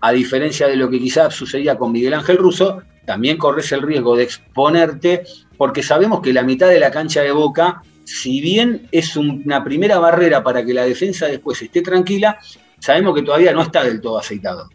a 0.03 0.13
diferencia 0.13 0.69
de 0.69 0.77
lo 0.77 0.91
que 0.91 0.99
quizás 0.99 1.35
sucedía 1.35 1.79
con 1.79 1.93
Miguel 1.93 2.13
Ángel 2.13 2.37
Russo, 2.37 2.83
también 3.07 3.39
corres 3.39 3.73
el 3.73 3.81
riesgo 3.81 4.17
de 4.17 4.25
exponerte, 4.25 5.25
porque 5.57 5.83
sabemos 5.83 6.21
que 6.21 6.35
la 6.35 6.43
mitad 6.43 6.69
de 6.69 6.79
la 6.79 6.91
cancha 6.91 7.23
de 7.23 7.33
Boca, 7.33 7.81
si 8.07 8.41
bien 8.41 8.89
es 8.93 9.17
una 9.17 9.65
primera 9.65 9.99
barrera 9.99 10.43
para 10.43 10.65
que 10.65 10.73
la 10.73 10.85
defensa 10.85 11.27
después 11.27 11.61
esté 11.61 11.83
tranquila, 11.83 12.39
sabemos 12.79 13.15
que 13.15 13.23
todavía 13.23 13.53
no 13.53 13.63
está 13.63 13.83
del 13.83 14.01
todo 14.01 14.19
aceitado. 14.19 14.71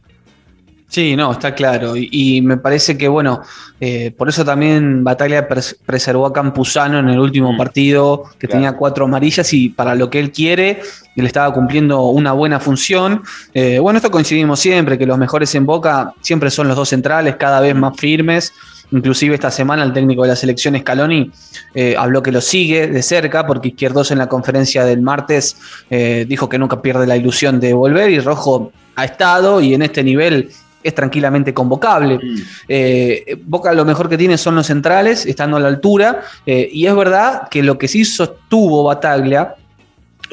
Sí, 0.91 1.15
no, 1.15 1.31
está 1.31 1.55
claro. 1.55 1.95
Y, 1.95 2.09
y 2.11 2.41
me 2.41 2.57
parece 2.57 2.97
que, 2.97 3.07
bueno, 3.07 3.41
eh, 3.79 4.11
por 4.11 4.27
eso 4.27 4.43
también 4.43 5.05
Bataglia 5.05 5.47
pres 5.47 5.77
preservó 5.85 6.25
a 6.25 6.33
Campuzano 6.33 6.99
en 6.99 7.07
el 7.07 7.17
último 7.17 7.53
mm, 7.53 7.57
partido, 7.57 8.23
que 8.37 8.47
claro. 8.47 8.51
tenía 8.51 8.71
cuatro 8.73 9.05
amarillas 9.05 9.53
y 9.53 9.69
para 9.69 9.95
lo 9.95 10.09
que 10.09 10.19
él 10.19 10.33
quiere, 10.33 10.81
él 11.15 11.25
estaba 11.25 11.53
cumpliendo 11.53 12.07
una 12.07 12.33
buena 12.33 12.59
función. 12.59 13.23
Eh, 13.53 13.79
bueno, 13.79 13.97
esto 13.97 14.11
coincidimos 14.11 14.59
siempre, 14.59 14.97
que 14.97 15.05
los 15.05 15.17
mejores 15.17 15.55
en 15.55 15.65
Boca 15.65 16.13
siempre 16.19 16.51
son 16.51 16.67
los 16.67 16.75
dos 16.75 16.89
centrales, 16.89 17.37
cada 17.37 17.61
vez 17.61 17.73
más 17.73 17.95
firmes. 17.95 18.51
Inclusive 18.91 19.35
esta 19.35 19.49
semana 19.49 19.85
el 19.85 19.93
técnico 19.93 20.23
de 20.23 20.27
la 20.27 20.35
selección 20.35 20.77
Scaloni 20.77 21.31
eh, 21.73 21.95
habló 21.97 22.21
que 22.21 22.33
lo 22.33 22.41
sigue 22.41 22.87
de 22.87 23.01
cerca 23.01 23.47
porque 23.47 23.69
Izquierdos 23.69 24.11
en 24.11 24.17
la 24.17 24.27
conferencia 24.27 24.83
del 24.83 25.01
martes 25.01 25.55
eh, 25.89 26.25
dijo 26.27 26.49
que 26.49 26.59
nunca 26.59 26.81
pierde 26.81 27.07
la 27.07 27.15
ilusión 27.15 27.61
de 27.61 27.71
volver 27.71 28.09
y 28.09 28.19
Rojo 28.19 28.73
ha 28.97 29.05
estado 29.05 29.61
y 29.61 29.73
en 29.73 29.83
este 29.83 30.03
nivel 30.03 30.51
es 30.83 30.95
tranquilamente 30.95 31.53
convocable. 31.53 32.19
Eh, 32.67 33.37
Boca 33.45 33.73
lo 33.73 33.85
mejor 33.85 34.09
que 34.09 34.17
tiene 34.17 34.37
son 34.37 34.55
los 34.55 34.67
centrales, 34.67 35.25
estando 35.25 35.57
a 35.57 35.59
la 35.59 35.67
altura, 35.67 36.21
eh, 36.45 36.69
y 36.71 36.85
es 36.85 36.95
verdad 36.95 37.47
que 37.49 37.63
lo 37.63 37.77
que 37.77 37.87
sí 37.87 38.05
sostuvo 38.05 38.83
Bataglia 38.83 39.55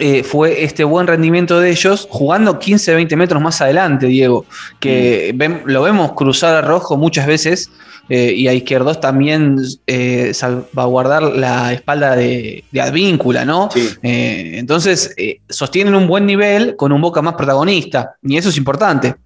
eh, 0.00 0.22
fue 0.22 0.62
este 0.62 0.84
buen 0.84 1.06
rendimiento 1.08 1.58
de 1.58 1.70
ellos 1.70 2.06
jugando 2.08 2.58
15, 2.58 2.94
20 2.94 3.16
metros 3.16 3.42
más 3.42 3.60
adelante, 3.60 4.06
Diego, 4.06 4.46
que 4.78 5.32
ven- 5.34 5.62
lo 5.66 5.82
vemos 5.82 6.12
cruzar 6.12 6.54
a 6.54 6.60
rojo 6.60 6.96
muchas 6.96 7.26
veces 7.26 7.70
eh, 8.08 8.32
y 8.32 8.46
a 8.46 8.54
izquierdos 8.54 9.00
también 9.00 9.56
eh, 9.88 10.32
salvaguardar 10.32 11.24
la 11.24 11.72
espalda 11.72 12.14
de, 12.14 12.62
de 12.70 12.80
Advíncula, 12.80 13.44
¿no? 13.44 13.68
Sí. 13.72 13.88
Entonces, 14.02 15.14
sostienen 15.48 15.94
un 15.96 16.06
buen 16.06 16.24
nivel 16.26 16.76
con 16.76 16.92
un 16.92 17.00
Boca 17.00 17.20
más 17.20 17.34
protagonista, 17.34 18.14
y 18.22 18.36
eso 18.36 18.50
es 18.50 18.56
importante. 18.56 19.16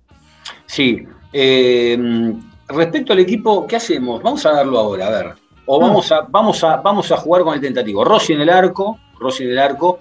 Sí. 0.67 1.05
Eh, 1.33 2.35
respecto 2.69 3.13
al 3.13 3.21
equipo, 3.21 3.67
¿qué 3.67 3.77
hacemos? 3.77 4.23
Vamos 4.23 4.45
a 4.47 4.53
darlo 4.53 4.79
ahora, 4.79 5.07
a 5.07 5.11
ver. 5.11 5.35
O 5.67 5.81
vamos 5.81 6.11
a, 6.11 6.23
vamos 6.23 6.63
a, 6.65 6.77
vamos 6.77 7.11
a 7.13 7.17
jugar 7.17 7.43
con 7.43 7.55
el 7.55 7.61
tentativo. 7.61 8.05
Rossi 8.05 8.33
en 8.33 8.41
el 8.41 8.51
arco, 8.51 8.99
Rossi 9.19 9.45
en 9.45 9.51
el 9.51 9.59
arco. 9.59 9.99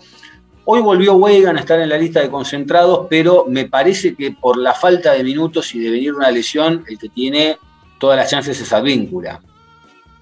Hoy 0.65 0.81
volvió 0.81 1.15
Weigand 1.15 1.57
a 1.57 1.61
estar 1.61 1.79
en 1.79 1.89
la 1.89 1.97
lista 1.97 2.21
de 2.21 2.29
concentrados, 2.29 3.07
pero 3.09 3.45
me 3.47 3.65
parece 3.65 4.15
que 4.15 4.31
por 4.31 4.57
la 4.57 4.73
falta 4.73 5.13
de 5.13 5.23
minutos 5.23 5.73
y 5.75 5.79
de 5.79 5.91
venir 5.91 6.13
una 6.13 6.31
lesión, 6.31 6.83
el 6.87 6.97
que 6.97 7.09
tiene 7.09 7.57
todas 7.99 8.17
las 8.17 8.29
chances 8.29 8.59
es 8.59 8.73
Advíncula. 8.73 9.41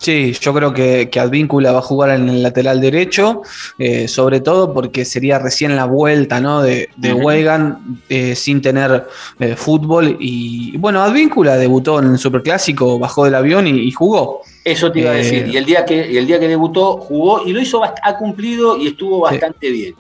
Sí, 0.02 0.32
yo 0.40 0.54
creo 0.54 0.74
que, 0.74 1.10
que 1.10 1.20
Advíncula 1.20 1.74
va 1.74 1.80
a 1.80 1.82
jugar 1.82 2.12
en 2.12 2.30
el 2.30 2.42
lateral 2.42 2.80
derecho, 2.80 3.42
eh, 3.78 4.08
sobre 4.08 4.40
todo 4.40 4.74
porque 4.74 5.04
sería 5.04 5.40
recién 5.40 5.76
la 5.76 5.84
vuelta 5.84 6.40
¿no? 6.40 6.62
de, 6.62 6.88
de. 6.96 7.14
Weigand, 7.14 8.00
eh, 8.08 8.34
sin 8.34 8.62
tener 8.62 9.06
eh, 9.40 9.56
fútbol. 9.58 10.16
Y 10.18 10.78
bueno, 10.78 11.02
Advíncula 11.02 11.58
debutó 11.58 12.00
en 12.00 12.14
el 12.14 12.18
Superclásico, 12.18 12.98
bajó 12.98 13.26
del 13.26 13.36
avión 13.36 13.68
y, 13.68 13.72
y 13.72 13.92
jugó. 13.92 14.40
Eso 14.64 14.90
te 14.90 15.00
iba 15.02 15.12
a 15.12 15.16
Eh, 15.16 15.18
decir. 15.18 15.48
Y 15.50 15.58
el 15.58 15.66
día 15.66 15.84
que, 15.84 16.10
y 16.10 16.16
el 16.16 16.26
día 16.26 16.40
que 16.40 16.48
debutó, 16.48 16.96
jugó 16.98 17.46
y 17.46 17.52
lo 17.52 17.60
hizo, 17.60 17.82
ha 17.84 18.18
cumplido 18.18 18.78
y 18.78 18.88
estuvo 18.88 19.20
bastante 19.20 19.70
bien. 19.70 19.96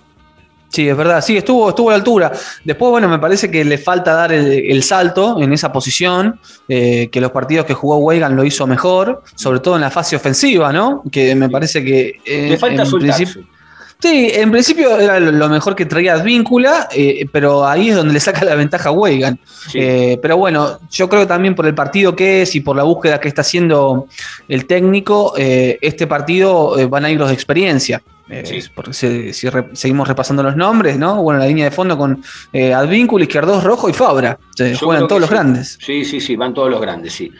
Sí, 0.71 0.87
es 0.87 0.95
verdad, 0.95 1.21
sí, 1.23 1.35
estuvo, 1.35 1.69
estuvo 1.69 1.89
a 1.89 1.93
la 1.93 1.97
altura. 1.97 2.31
Después, 2.63 2.91
bueno, 2.91 3.09
me 3.09 3.17
parece 3.17 3.49
que 3.49 3.65
le 3.65 3.77
falta 3.79 4.13
dar 4.13 4.31
el, 4.31 4.47
el 4.53 4.83
salto 4.83 5.41
en 5.41 5.51
esa 5.51 5.71
posición, 5.71 6.39
eh, 6.67 7.09
que 7.11 7.19
los 7.19 7.31
partidos 7.31 7.65
que 7.65 7.73
jugó 7.73 7.97
Weigand 7.97 8.35
lo 8.35 8.43
hizo 8.43 8.67
mejor, 8.67 9.23
sobre 9.35 9.59
todo 9.61 9.75
en 9.75 9.81
la 9.81 9.89
fase 9.89 10.15
ofensiva, 10.15 10.71
¿no? 10.71 11.01
Que 11.11 11.33
me 11.35 11.49
parece 11.49 11.83
que... 11.83 12.19
eh, 12.23 12.47
Le 12.51 12.57
falta 12.57 12.83
en 12.83 12.91
principio- 12.91 13.43
Sí, 14.01 14.31
en 14.33 14.49
principio 14.49 14.97
era 14.97 15.19
lo 15.19 15.49
mejor 15.49 15.75
que 15.75 15.85
traía 15.85 16.13
Advíncula, 16.13 16.87
eh, 16.95 17.25
pero 17.33 17.67
ahí 17.67 17.89
es 17.89 17.97
donde 17.97 18.13
le 18.13 18.21
saca 18.21 18.45
la 18.45 18.55
ventaja 18.55 18.87
a 18.87 18.91
Weigand. 18.93 19.37
Sí. 19.71 19.77
Eh, 19.81 20.19
pero 20.21 20.37
bueno, 20.37 20.79
yo 20.89 21.09
creo 21.09 21.23
que 21.23 21.27
también 21.27 21.53
por 21.53 21.65
el 21.65 21.75
partido 21.75 22.15
que 22.15 22.43
es 22.43 22.55
y 22.55 22.61
por 22.61 22.77
la 22.77 22.83
búsqueda 22.83 23.19
que 23.19 23.27
está 23.27 23.41
haciendo 23.41 24.07
el 24.47 24.67
técnico, 24.67 25.33
eh, 25.37 25.77
este 25.81 26.07
partido 26.07 26.77
van 26.89 27.03
a 27.03 27.09
ir 27.11 27.19
los 27.19 27.27
de 27.27 27.33
experiencia. 27.33 28.01
Eh, 28.29 28.43
Sí. 28.45 28.69
Porque 28.75 28.93
si 28.93 29.49
re- 29.49 29.69
seguimos 29.73 30.07
repasando 30.07 30.43
los 30.43 30.55
nombres, 30.55 30.97
¿no? 30.97 31.21
Bueno, 31.23 31.39
la 31.39 31.47
línea 31.47 31.65
de 31.65 31.71
fondo 31.71 31.97
con 31.97 32.23
eh, 32.53 32.73
Advíncula, 32.73 33.23
Izquierdos, 33.23 33.63
Rojo 33.63 33.89
y 33.89 33.93
Fabra. 33.93 34.37
Se 34.55 34.75
juegan 34.75 35.07
todos 35.07 35.19
los 35.21 35.29
sí. 35.29 35.35
grandes. 35.35 35.77
Sí, 35.81 36.05
sí, 36.05 36.19
sí, 36.21 36.35
van 36.35 36.53
todos 36.53 36.69
los 36.69 36.79
grandes, 36.79 37.13
sí. 37.13 37.31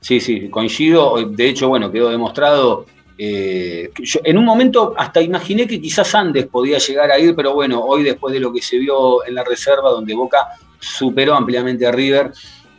Sí, 0.00 0.20
sí, 0.20 0.48
coincido. 0.50 1.14
De 1.30 1.48
hecho, 1.48 1.68
bueno, 1.68 1.90
quedó 1.90 2.10
demostrado. 2.10 2.84
eh, 3.16 3.90
yo 4.02 4.20
en 4.24 4.36
un 4.36 4.44
momento 4.44 4.92
hasta 4.98 5.22
imaginé 5.22 5.66
que 5.66 5.80
quizás 5.80 6.14
Andes 6.14 6.46
podía 6.46 6.78
llegar 6.78 7.10
a 7.10 7.18
ir, 7.18 7.34
pero 7.34 7.54
bueno, 7.54 7.80
hoy 7.80 8.02
después 8.02 8.34
de 8.34 8.40
lo 8.40 8.52
que 8.52 8.60
se 8.60 8.76
vio 8.76 9.24
en 9.26 9.34
la 9.36 9.44
reserva, 9.44 9.88
donde 9.90 10.14
Boca 10.14 10.38
superó 10.80 11.34
ampliamente 11.36 11.86
a 11.86 11.92
River, 11.92 12.32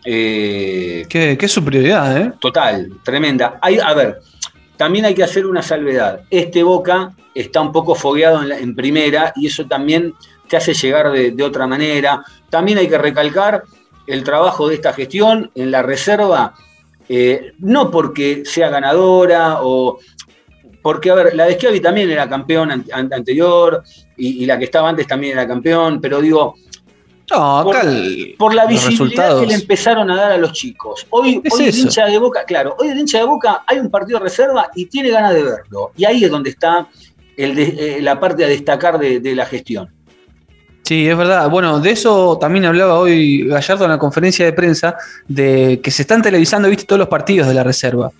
eh, 0.03 1.05
Qué, 1.10 1.38
qué 1.38 1.48
superioridad, 1.48 2.17
¿eh? 2.17 2.31
total, 2.39 2.91
tremenda. 3.03 3.57
Hay, 3.62 3.79
a 3.79 3.93
ver, 3.93 4.19
también 4.77 5.05
hay 5.05 5.13
que 5.15 5.24
hacer 5.24 5.46
una 5.46 5.62
salvedad. 5.62 6.22
Este 6.29 6.63
Boca 6.63 7.12
está 7.34 7.62
un 7.62 7.72
poco 7.72 7.96
fogueado 7.96 8.41
en, 8.41 8.50
la- 8.50 8.58
primera 8.75 9.34
y 9.36 9.48
eso 9.48 9.65
también 9.65 10.13
te 10.48 10.58
hace 10.58 10.74
llegar 10.74 11.12
de, 11.12 11.44
otra 11.44 11.67
manera. 11.67 12.24
También 12.50 12.77
hay 12.77 12.88
que 12.88 12.98
recalcar 12.98 13.63
el 14.08 14.24
trabajo 14.24 14.67
de 14.70 14.75
esta 14.75 14.94
gestión 14.94 15.50
en 15.55 15.72
la 15.72 15.82
reserva, 15.82 16.53
eh, 17.10 17.53
no 17.60 17.89
porque 17.91 18.44
sea 18.46 18.70
ganadora 18.70 19.60
o... 19.62 20.00
Porque, 20.82 21.10
a 21.10 21.15
ver, 21.15 21.36
la 21.36 21.46
de 21.46 21.55
Schiavi 21.55 21.79
también 21.79 22.12
era 22.12 22.29
campeón 22.29 22.70
an- 22.72 22.86
an- 22.94 23.12
anterior 23.12 23.82
y 24.17 24.46
la 24.46 24.60
que 24.60 24.65
estaba 24.65 24.88
antes 24.89 25.08
también 25.08 25.34
era 25.34 25.48
campeón, 25.48 26.00
pero 26.00 26.22
digo, 26.22 26.55
No, 27.32 27.62
Por- 27.63 27.75
acá 27.77 27.89
el- 27.89 28.36
por 28.38 28.53
la 28.53 28.65
visibilidad 28.67 29.39
que 29.39 29.48
le 29.48 29.53
empezaron 29.55 30.12
a 30.12 30.15
dar 30.15 30.32
a 30.34 30.38
los 30.38 30.51
chicos. 30.53 31.08
Hoy, 31.10 31.41
Es 31.44 31.53
hoy 31.53 31.65
el 31.65 31.75
hincha 31.75 32.05
de 32.05 32.17
Boca, 32.20 32.44
claro, 32.46 32.75
hoy 32.79 32.89
el 32.89 33.00
hincha 33.00 33.17
de 33.20 33.24
Boca 33.25 33.63
hay 33.65 33.79
un 33.79 33.89
partido 33.89 34.20
de 34.20 34.25
reserva 34.25 34.70
y 34.75 34.86
tiene 34.86 35.10
ganas 35.10 35.34
de 35.34 35.44
verlo. 35.44 35.91
Y 35.98 36.05
ahí 36.05 36.24
es 36.24 36.29
donde 36.29 36.51
está 36.51 36.88
el 37.38 37.55
de- 37.55 37.98
eh, 37.98 38.01
la 38.01 38.20
parte 38.20 38.46
a 38.46 38.48
destacar 38.48 39.00
de, 39.00 39.20
de 39.20 39.36
la 39.36 39.46
gestión. 39.46 39.89
Sí, 40.86 41.10
es 41.10 41.18
verdad. 41.18 41.50
Bueno, 41.50 41.80
de 41.80 41.89
eso 41.89 42.38
también 42.39 42.63
hablaba 42.65 43.00
hoy 43.00 43.48
Gallardo 43.48 43.86
en 43.86 43.92
la 43.92 43.98
conferencia 43.98 44.46
de 44.46 44.54
prensa, 44.54 44.96
de 45.27 45.80
que 45.82 45.89
se 45.89 46.04
están 46.04 46.22
televisando, 46.22 46.70
viste, 46.70 46.86
todos 46.86 47.00
los 47.00 47.08
partidos 47.08 47.48
de 47.48 47.56
la 47.56 47.63
reserva. 47.63 48.12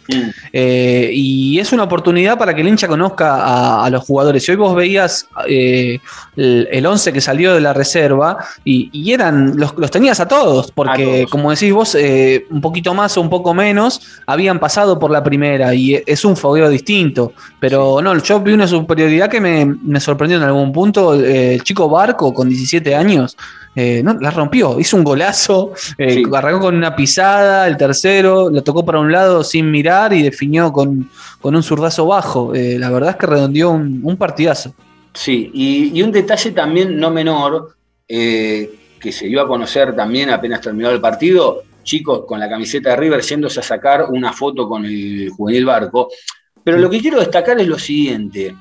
Eh, 0.52 1.12
y 1.14 1.60
es 1.60 1.72
una 1.74 1.84
oportunidad 1.84 2.40
para 2.40 2.56
que 2.56 2.62
el 2.62 2.68
hincha 2.68 2.88
conozca 2.88 3.36
a, 3.36 3.86
a 3.86 3.90
los 3.92 4.04
jugadores. 4.04 4.48
Y 4.48 4.52
hoy 4.52 4.58
vos 4.58 4.76
veías 4.76 5.28
eh, 5.48 6.00
el, 6.36 6.68
el 6.72 6.86
11 6.88 7.14
que 7.14 7.22
salió 7.22 7.54
de 7.54 7.62
la 7.62 7.72
reserva 7.72 8.40
y, 8.64 8.90
y 8.92 9.14
eran 9.14 9.56
los, 9.58 9.76
los 9.78 9.92
tenías 9.92 10.20
a 10.20 10.28
todos, 10.28 10.72
porque 10.72 11.04
A 11.04 11.06
todos. 11.18 11.30
como 11.30 11.52
decís 11.52 11.72
vos, 11.72 11.94
eh, 11.94 12.48
un 12.50 12.62
poquito 12.62 12.96
más 12.96 13.16
o 13.16 13.22
un 13.22 13.30
poco 13.30 13.54
menos 13.54 14.02
habían 14.26 14.58
pasado 14.58 14.98
por 14.98 15.12
la 15.12 15.24
primera 15.24 15.76
y 15.76 16.02
es 16.04 16.26
un 16.26 16.36
fogueo 16.36 16.68
distinto. 16.70 17.34
Pero 17.60 18.02
no, 18.02 18.18
yo 18.24 18.40
vi 18.40 18.54
una 18.54 18.68
superioridad 18.68 19.30
que 19.30 19.40
me, 19.40 19.66
me 19.66 20.00
sorprendió 20.00 20.38
en 20.40 20.44
algún 20.44 20.72
punto. 20.72 21.14
El 21.14 21.62
chico 21.62 21.88
Barco 21.88 22.34
con 22.34 22.55
17 22.56 22.96
años. 22.96 23.36
eh, 23.78 24.02
no, 24.04 24.14
la 24.14 24.32
rompió, 24.32 24.80
hizo 24.80 24.96
un 24.96 25.04
golazo, 25.04 25.74
eh, 25.98 26.14
Sí. 26.14 26.24
arrancó 26.34 26.62
con 26.62 26.76
una 26.78 26.96
pisada, 26.96 27.68
el 27.68 27.76
tercero, 27.76 28.50
lo 28.50 28.64
tocó 28.64 28.86
para 28.86 29.00
un 29.02 29.12
lado 29.12 29.44
sin 29.44 29.70
mirar 29.70 30.14
y 30.14 30.24
definió 30.24 30.72
con, 30.72 31.10
con 31.42 31.56
un 31.58 31.62
zurdazo 31.62 32.06
bajo. 32.06 32.56
Eh, 32.56 32.78
la 32.80 32.90
verdad 32.90 33.10
es 33.10 33.16
que 33.18 33.26
redondeó 33.26 33.72
un, 33.72 34.00
un 34.02 34.16
partidazo. 34.16 34.74
Sí, 35.14 35.52
y, 35.54 35.92
y 36.00 36.02
un 36.04 36.12
detalle 36.14 36.52
también 36.52 36.98
no 36.98 37.12
menor, 37.12 37.76
eh, 38.08 38.74
que 38.98 39.12
se 39.12 39.28
dio 39.28 39.42
a 39.42 39.48
conocer 39.48 39.94
también 39.94 40.30
apenas 40.30 40.62
terminó 40.62 40.90
el 40.90 41.02
partido, 41.02 41.64
chicos 41.84 42.24
con 42.26 42.40
la 42.40 42.48
camiseta 42.50 42.92
de 42.92 42.96
River 42.96 43.22
yéndose 43.22 43.60
a 43.60 43.64
sacar 43.64 44.06
una 44.10 44.32
foto 44.32 44.70
con 44.70 44.86
el 44.86 45.30
juvenil 45.36 45.66
barco. 45.66 46.08
Pero 46.64 46.78
lo 46.78 46.90
que 46.90 47.02
quiero 47.02 47.20
destacar 47.20 47.60
es 47.60 47.68
lo 47.68 47.78
siguiente, 47.78 48.56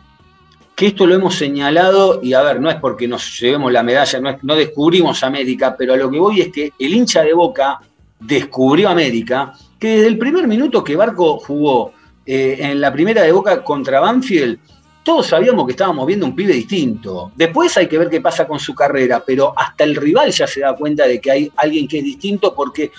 que 0.74 0.86
esto 0.88 1.06
lo 1.06 1.14
hemos 1.14 1.36
señalado, 1.36 2.20
y 2.22 2.32
a 2.34 2.42
ver, 2.42 2.60
no 2.60 2.68
es 2.70 2.76
porque 2.76 3.06
nos 3.06 3.38
llevemos 3.40 3.70
la 3.72 3.82
medalla, 3.82 4.20
no, 4.20 4.30
es- 4.30 4.42
no 4.42 4.56
descubrimos 4.56 5.22
América, 5.22 5.74
pero 5.78 5.94
a 5.94 5.96
lo 5.96 6.10
que 6.10 6.18
voy 6.18 6.40
es 6.40 6.48
que 6.52 6.72
el 6.78 6.94
hincha 6.94 7.22
de 7.22 7.32
Boca 7.32 7.80
descubrió 8.18 8.88
América, 8.88 9.52
que 9.78 9.88
desde 9.96 10.08
el 10.08 10.18
primer 10.18 10.48
minuto 10.48 10.82
que 10.82 10.96
Barco 10.96 11.38
jugó 11.38 11.92
eh, 12.26 12.56
en 12.58 12.80
la 12.80 12.92
primera 12.92 13.22
de 13.22 13.32
Boca 13.32 13.62
contra 13.62 14.00
Banfield, 14.00 14.58
todos 15.04 15.26
sabíamos 15.26 15.66
que 15.66 15.72
estábamos 15.72 16.06
viendo 16.06 16.24
un 16.24 16.34
pibe 16.34 16.54
distinto. 16.54 17.30
Después 17.36 17.76
hay 17.76 17.86
que 17.86 17.98
ver 17.98 18.08
qué 18.08 18.22
pasa 18.22 18.46
con 18.46 18.58
su 18.58 18.74
carrera, 18.74 19.22
pero 19.24 19.52
hasta 19.54 19.84
el 19.84 19.94
rival 19.94 20.30
ya 20.30 20.46
se 20.46 20.60
da 20.60 20.74
cuenta 20.74 21.06
de 21.06 21.20
que 21.20 21.30
hay 21.30 21.52
alguien 21.56 21.86
que 21.86 21.98
es 21.98 22.04
distinto 22.04 22.54
porque 22.54 22.90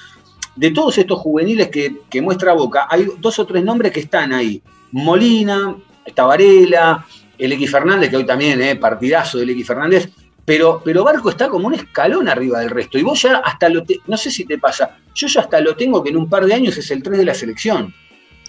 de 0.55 0.69
todos 0.69 0.95
estos 0.99 1.17
juveniles 1.19 1.69
que, 1.69 2.01
que 2.09 2.21
muestra 2.21 2.53
Boca, 2.53 2.85
hay 2.89 3.07
dos 3.17 3.39
o 3.39 3.45
tres 3.47 3.63
nombres 3.63 3.91
que 3.91 4.01
están 4.01 4.31
ahí. 4.31 4.61
Molina, 4.91 5.75
Tabarela, 6.13 7.03
el 7.37 7.51
X 7.53 7.71
Fernández, 7.71 8.09
que 8.09 8.17
hoy 8.17 8.25
también, 8.25 8.61
eh, 8.61 8.75
partidazo 8.75 9.37
del 9.37 9.49
X 9.51 9.67
Fernández, 9.67 10.09
pero, 10.43 10.81
pero 10.85 11.03
Barco 11.03 11.29
está 11.29 11.49
como 11.49 11.67
un 11.67 11.73
escalón 11.73 12.29
arriba 12.29 12.59
del 12.59 12.69
resto. 12.69 12.97
Y 12.99 13.03
vos 13.03 13.21
ya 13.21 13.37
hasta 13.37 13.67
lo, 13.69 13.83
te- 13.83 13.99
no 14.07 14.15
sé 14.17 14.29
si 14.29 14.45
te 14.45 14.57
pasa, 14.59 14.97
yo 15.13 15.27
ya 15.27 15.41
hasta 15.41 15.59
lo 15.59 15.75
tengo 15.75 16.03
que 16.03 16.09
en 16.11 16.17
un 16.17 16.29
par 16.29 16.45
de 16.45 16.53
años 16.53 16.77
es 16.77 16.91
el 16.91 17.01
3 17.01 17.17
de 17.17 17.25
la 17.25 17.33
selección. 17.33 17.93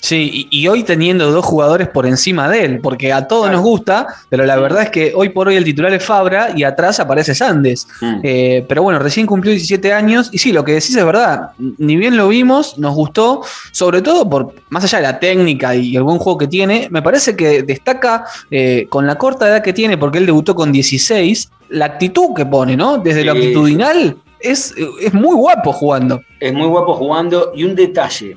Sí, 0.01 0.49
y, 0.51 0.61
y 0.63 0.69
hoy 0.69 0.83
teniendo 0.85 1.31
dos 1.33 1.45
jugadores 1.45 1.89
por 1.89 2.07
encima 2.07 2.49
de 2.49 2.65
él, 2.65 2.81
porque 2.81 3.13
a 3.13 3.27
todos 3.27 3.45
Claro. 3.47 3.57
nos 3.59 3.65
gusta, 3.67 4.07
pero 4.29 4.45
la 4.45 4.57
verdad 4.57 4.83
es 4.83 4.91
que 4.91 5.13
hoy 5.17 5.31
por 5.31 5.49
hoy 5.49 5.57
el 5.57 5.65
titular 5.65 5.93
es 5.95 6.05
Fabra 6.05 6.51
y 6.55 6.63
atrás 6.65 7.01
aparece 7.01 7.35
Sandes. 7.35 7.89
Eh, 8.23 8.65
pero 8.69 8.83
bueno, 8.83 8.99
recién 8.99 9.27
cumplió 9.27 9.51
17 9.53 9.93
años 9.93 10.29
y 10.33 10.39
sí, 10.39 10.53
lo 10.53 10.65
que 10.65 10.73
decís 10.73 10.95
es 10.97 11.05
verdad. 11.05 11.51
Ni 11.79 11.97
bien 11.97 12.17
lo 12.17 12.29
vimos, 12.29 12.79
nos 12.79 12.95
gustó, 12.95 13.41
sobre 13.73 14.03
todo 14.03 14.29
por 14.29 14.55
más 14.69 14.85
allá 14.85 14.99
de 14.99 15.03
la 15.05 15.19
técnica 15.19 15.75
y 15.75 15.97
el 15.97 16.03
buen 16.03 16.19
juego 16.19 16.39
que 16.39 16.47
tiene, 16.49 16.89
me 16.91 17.03
parece 17.03 17.35
que 17.35 17.63
destaca 17.63 18.25
eh, 18.51 18.87
con 18.89 19.07
la 19.07 19.17
corta 19.17 19.49
edad 19.49 19.63
que 19.63 19.73
tiene, 19.73 19.97
porque 19.99 20.19
él 20.19 20.27
debutó 20.27 20.55
con 20.55 20.71
16, 20.73 21.51
la 21.71 21.87
actitud 21.87 22.35
que 22.37 22.47
pone, 22.47 22.77
¿no? 22.77 22.99
Desde 22.99 23.25
lo 23.25 23.33
Sí. 23.33 23.39
actitudinal 23.39 24.17
es, 24.39 24.75
es 25.01 25.13
muy 25.15 25.35
guapo 25.35 25.73
jugando. 25.73 26.21
es 26.39 26.53
muy 26.53 26.67
guapo 26.69 26.95
jugando. 26.95 27.51
Y 27.57 27.65
un 27.65 27.75
detalle, 27.75 28.37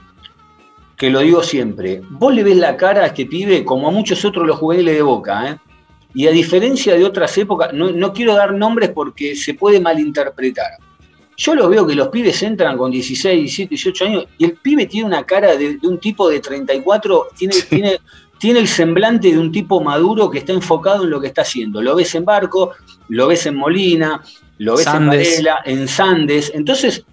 que 0.99 1.09
lo 1.09 1.19
digo 1.21 1.41
siempre, 1.41 2.01
vos 2.09 2.33
le 2.33 2.43
ves 2.43 2.57
la 2.57 2.75
cara 2.77 3.03
a 3.03 3.07
este 3.07 3.25
pibe 3.25 3.63
como 3.65 3.87
a 3.87 3.91
muchos 3.91 4.23
otros 4.25 4.45
los 4.45 4.57
juveniles 4.59 4.95
de 4.95 5.01
Boca, 5.01 5.49
¿eh? 5.49 5.57
Y 6.13 6.27
a 6.27 6.31
diferencia 6.31 6.93
de 6.95 7.05
otras 7.05 7.37
épocas, 7.37 7.71
no, 7.73 7.89
no 7.91 8.11
quiero 8.13 8.35
dar 8.35 8.53
nombres 8.53 8.89
porque 8.89 9.35
se 9.35 9.53
puede 9.53 9.79
malinterpretar. 9.79 10.71
Yo 11.37 11.55
los 11.55 11.69
veo 11.69 11.87
que 11.87 11.95
los 11.95 12.09
pibes 12.09 12.43
entran 12.43 12.77
con 12.77 12.91
16, 12.91 13.39
17, 13.39 13.69
18 13.69 14.05
años 14.05 14.25
y 14.37 14.43
el 14.45 14.53
pibe 14.53 14.87
tiene 14.87 15.07
una 15.07 15.23
cara 15.25 15.55
de, 15.55 15.77
de 15.77 15.87
un 15.87 15.99
tipo 15.99 16.27
de 16.29 16.39
34, 16.41 17.27
tiene, 17.37 17.53
tiene, 17.69 17.99
tiene 18.37 18.59
el 18.59 18.67
semblante 18.67 19.31
de 19.31 19.37
un 19.39 19.51
tipo 19.51 19.79
maduro 19.81 20.29
que 20.29 20.39
está 20.39 20.51
enfocado 20.51 21.05
en 21.05 21.11
lo 21.11 21.21
que 21.21 21.27
está 21.27 21.43
haciendo. 21.43 21.81
Lo 21.81 21.95
ves 21.95 22.13
en 22.15 22.25
Barco, 22.25 22.73
lo 23.07 23.27
ves 23.27 23.45
en 23.45 23.55
Molina, 23.55 24.21
lo 24.57 24.75
ves 24.75 24.83
Sandes. 24.83 25.37
en 25.37 25.45
Varela, 25.45 25.61
en 25.63 25.87
Sandes. 25.87 26.51
Entonces, 26.53 27.05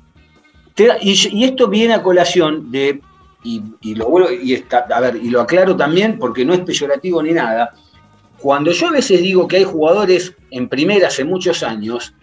te 0.75 0.87
da- 0.89 0.99
y, 1.01 1.13
y 1.31 1.45
esto 1.45 1.69
viene 1.69 1.95
a 1.95 2.03
colación 2.03 2.71
de, 2.73 3.01
y, 3.81 3.95
lo 3.95 4.09
vuelvo- 4.09 4.31
y 4.33 4.55
está- 4.55 4.87
a 4.93 5.01
ver, 5.01 5.17
y 5.17 5.31
lo 5.31 5.41
aclaro 5.41 5.77
también 5.77 6.19
porque 6.19 6.45
no 6.45 6.53
es 6.55 6.61
peyorativo 6.61 7.23
ni 7.23 7.33
nada. 7.33 7.73
Cuando 8.39 8.71
yo 8.73 8.89
a 8.89 8.93
veces 8.93 9.21
digo 9.23 9.47
que 9.49 9.57
hay 9.59 9.65
jugadores 9.65 10.35
en 10.51 10.69
primera 10.69 11.09
hace 11.09 11.25
muchos 11.25 11.63
años, 11.63 12.15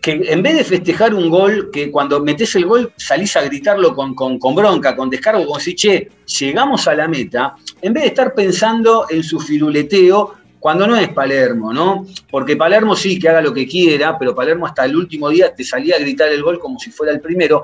que 0.00 0.20
en 0.26 0.42
vez 0.42 0.56
de 0.56 0.64
festejar 0.64 1.14
un 1.14 1.30
gol, 1.30 1.70
que 1.72 1.90
cuando 1.92 2.18
metes 2.20 2.56
el 2.56 2.66
gol 2.66 2.92
salís 2.96 3.36
a 3.36 3.42
gritarlo 3.42 3.94
con, 3.94 4.14
con- 4.16 4.38
con 4.38 4.54
bronca, 4.54 4.96
con 4.96 5.08
descargo, 5.08 5.46
como 5.46 5.60
si, 5.60 5.74
che, 5.76 6.08
llegamos 6.40 6.88
a 6.88 6.94
la 6.94 7.06
meta, 7.06 7.54
en 7.80 7.92
vez 7.92 8.02
de 8.02 8.08
estar 8.08 8.34
pensando 8.34 9.06
en 9.08 9.22
su 9.22 9.38
firuleteo, 9.38 10.34
cuando 10.62 10.86
no 10.86 10.96
es 10.96 11.08
Palermo, 11.08 11.72
¿no? 11.72 12.06
Porque 12.30 12.54
Palermo 12.54 12.94
sí 12.94 13.18
que 13.18 13.28
haga 13.28 13.42
lo 13.42 13.52
que 13.52 13.66
quiera, 13.66 14.16
pero 14.16 14.32
Palermo 14.32 14.64
hasta 14.64 14.84
el 14.84 14.94
último 14.94 15.28
día 15.28 15.52
te 15.52 15.64
salía 15.64 15.96
a 15.96 15.98
gritar 15.98 16.28
el 16.28 16.40
gol 16.40 16.60
como 16.60 16.78
si 16.78 16.92
fuera 16.92 17.12
el 17.12 17.20
primero. 17.20 17.62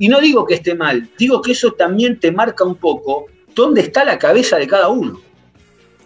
Y 0.00 0.08
no 0.08 0.20
digo 0.20 0.44
que 0.44 0.54
esté 0.54 0.74
mal, 0.74 1.08
digo 1.16 1.40
que 1.40 1.52
eso 1.52 1.74
también 1.74 2.18
te 2.18 2.32
marca 2.32 2.64
un 2.64 2.74
poco 2.74 3.26
dónde 3.54 3.82
está 3.82 4.04
la 4.04 4.18
cabeza 4.18 4.56
de 4.56 4.66
cada 4.66 4.88
uno. 4.88 5.20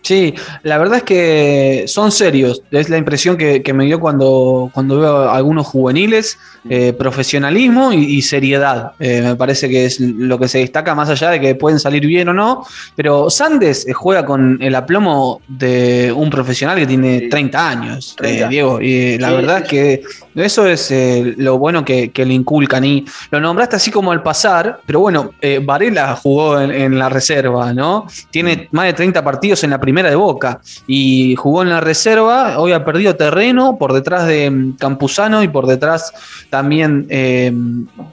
Sí, 0.02 0.35
la 0.62 0.78
verdad 0.78 0.99
es 0.99 1.02
que 1.05 1.85
son 1.87 2.11
serios. 2.12 2.62
Es 2.71 2.88
la 2.88 2.97
impresión 2.99 3.37
que, 3.37 3.62
que 3.62 3.73
me 3.75 3.85
dio 3.85 4.00
cuando, 4.00 4.71
cuando 4.73 4.99
veo 5.00 5.17
a 5.28 5.37
algunos 5.37 5.67
juveniles. 5.67 6.38
eh, 6.71 6.93
profesionalismo 6.93 7.93
y, 7.93 8.05
y 8.17 8.23
seriedad. 8.23 8.93
Eh, 8.99 9.23
me 9.23 9.37
parece 9.37 9.69
que 9.69 9.87
es 9.87 10.00
lo 10.00 10.38
que 10.38 10.49
se 10.49 10.59
destaca 10.59 10.95
más 10.95 11.09
allá 11.09 11.31
de 11.31 11.40
que 11.40 11.55
pueden 11.55 11.78
salir 11.81 12.05
bien 12.07 12.28
o 12.28 12.35
no. 12.35 12.64
Pero 12.97 13.31
Sandes 13.31 13.87
eh, 13.88 13.93
juega 13.93 14.25
con 14.26 14.59
el 14.61 14.75
aplomo 14.75 15.40
de 15.49 16.12
un 16.14 16.28
profesional 16.31 16.78
que 16.78 16.87
tiene 16.87 17.19
Sí. 17.21 17.28
30 17.31 17.69
años, 17.69 18.14
30. 18.19 18.45
eh, 18.45 18.49
Diego. 18.49 18.81
Y 18.81 19.19
la 19.19 19.28
Sí, 19.31 19.35
verdad 19.35 19.59
es 19.62 19.69
que 19.69 20.02
eso 20.35 20.67
es 20.67 20.90
lo 21.38 21.59
bueno 21.59 21.85
que, 21.85 22.11
que 22.11 22.25
le 22.26 22.35
inculcan. 22.35 22.85
Y 22.85 23.05
lo 23.31 23.40
nombraste 23.40 23.76
así 23.76 23.90
como 23.90 24.12
al 24.12 24.23
pasar, 24.23 24.81
pero 24.87 25.00
bueno, 25.00 25.31
Varela 25.62 26.17
jugó 26.17 26.61
en, 26.61 26.71
en 26.71 26.99
la 26.99 27.09
reserva, 27.09 27.73
¿no? 27.73 28.07
Tiene 28.31 28.69
más 28.73 28.87
de 28.87 28.93
30 28.93 29.25
partidos 29.25 29.64
en 29.64 29.71
la 29.71 29.81
primera 29.81 29.88
de 29.92 30.14
Boca 30.14 30.61
y 30.87 31.35
jugó 31.37 31.62
en 31.62 31.71
la 31.71 31.80
reserva. 31.80 32.59
Hoy 32.59 32.73
ha 32.73 32.85
perdido 32.85 33.16
terreno 33.16 33.78
por 33.78 33.92
detrás 33.92 34.26
de 34.26 34.50
mm, 34.50 34.76
Campuzano 34.76 35.42
y 35.42 35.49
por 35.49 35.66
detrás 35.66 36.12
también 36.50 37.07
eh, 37.09 37.52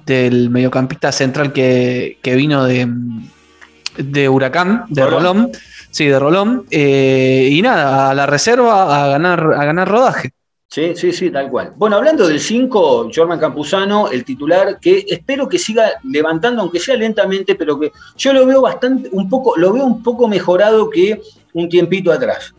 del 0.06 0.50
mediocampista 0.50 1.12
central 1.12 1.54
que, 1.54 2.18
que 2.22 2.36
vino 2.36 2.64
de, 2.64 2.86
mm, 2.86 3.30
de 3.98 4.30
Huracán, 4.30 4.86
de 4.90 5.06
Rolón. 5.06 5.22
Rolón. 5.22 5.52
Sí, 5.92 6.06
de 6.06 6.20
Rolón. 6.20 6.66
Eh, 6.72 7.50
y 7.52 7.62
nada, 7.62 8.10
a 8.10 8.14
la 8.14 8.26
reserva 8.26 9.04
a 9.04 9.08
ganar, 9.08 9.54
a 9.54 9.66
ganar 9.66 9.88
rodaje. 9.88 10.32
Sí, 10.68 10.94
sí, 10.96 11.14
sí, 11.14 11.30
tal 11.30 11.50
cual. 11.50 11.74
Bueno, 11.78 11.96
hablando 11.96 12.28
del 12.28 12.40
5, 12.40 13.10
Jorman 13.16 13.40
Campuzano, 13.40 14.10
el 14.10 14.26
titular, 14.26 14.78
que 14.82 15.06
espero 15.08 15.48
que 15.48 15.58
siga 15.58 15.92
levantando, 16.04 16.62
aunque 16.62 16.80
sea 16.80 16.98
lentamente, 16.98 17.56
pero 17.56 17.80
que 17.80 17.94
yo 18.18 18.34
lo 18.34 18.46
veo 18.46 18.62
bastante, 18.62 19.08
un 19.12 19.30
poco, 19.30 19.56
lo 19.56 19.72
veo 19.72 19.86
un 19.86 20.04
poco 20.04 20.28
mejorado 20.28 20.90
que 20.90 21.22
un 21.56 21.68
tiempito 21.68 22.12
atrás. 22.12 22.54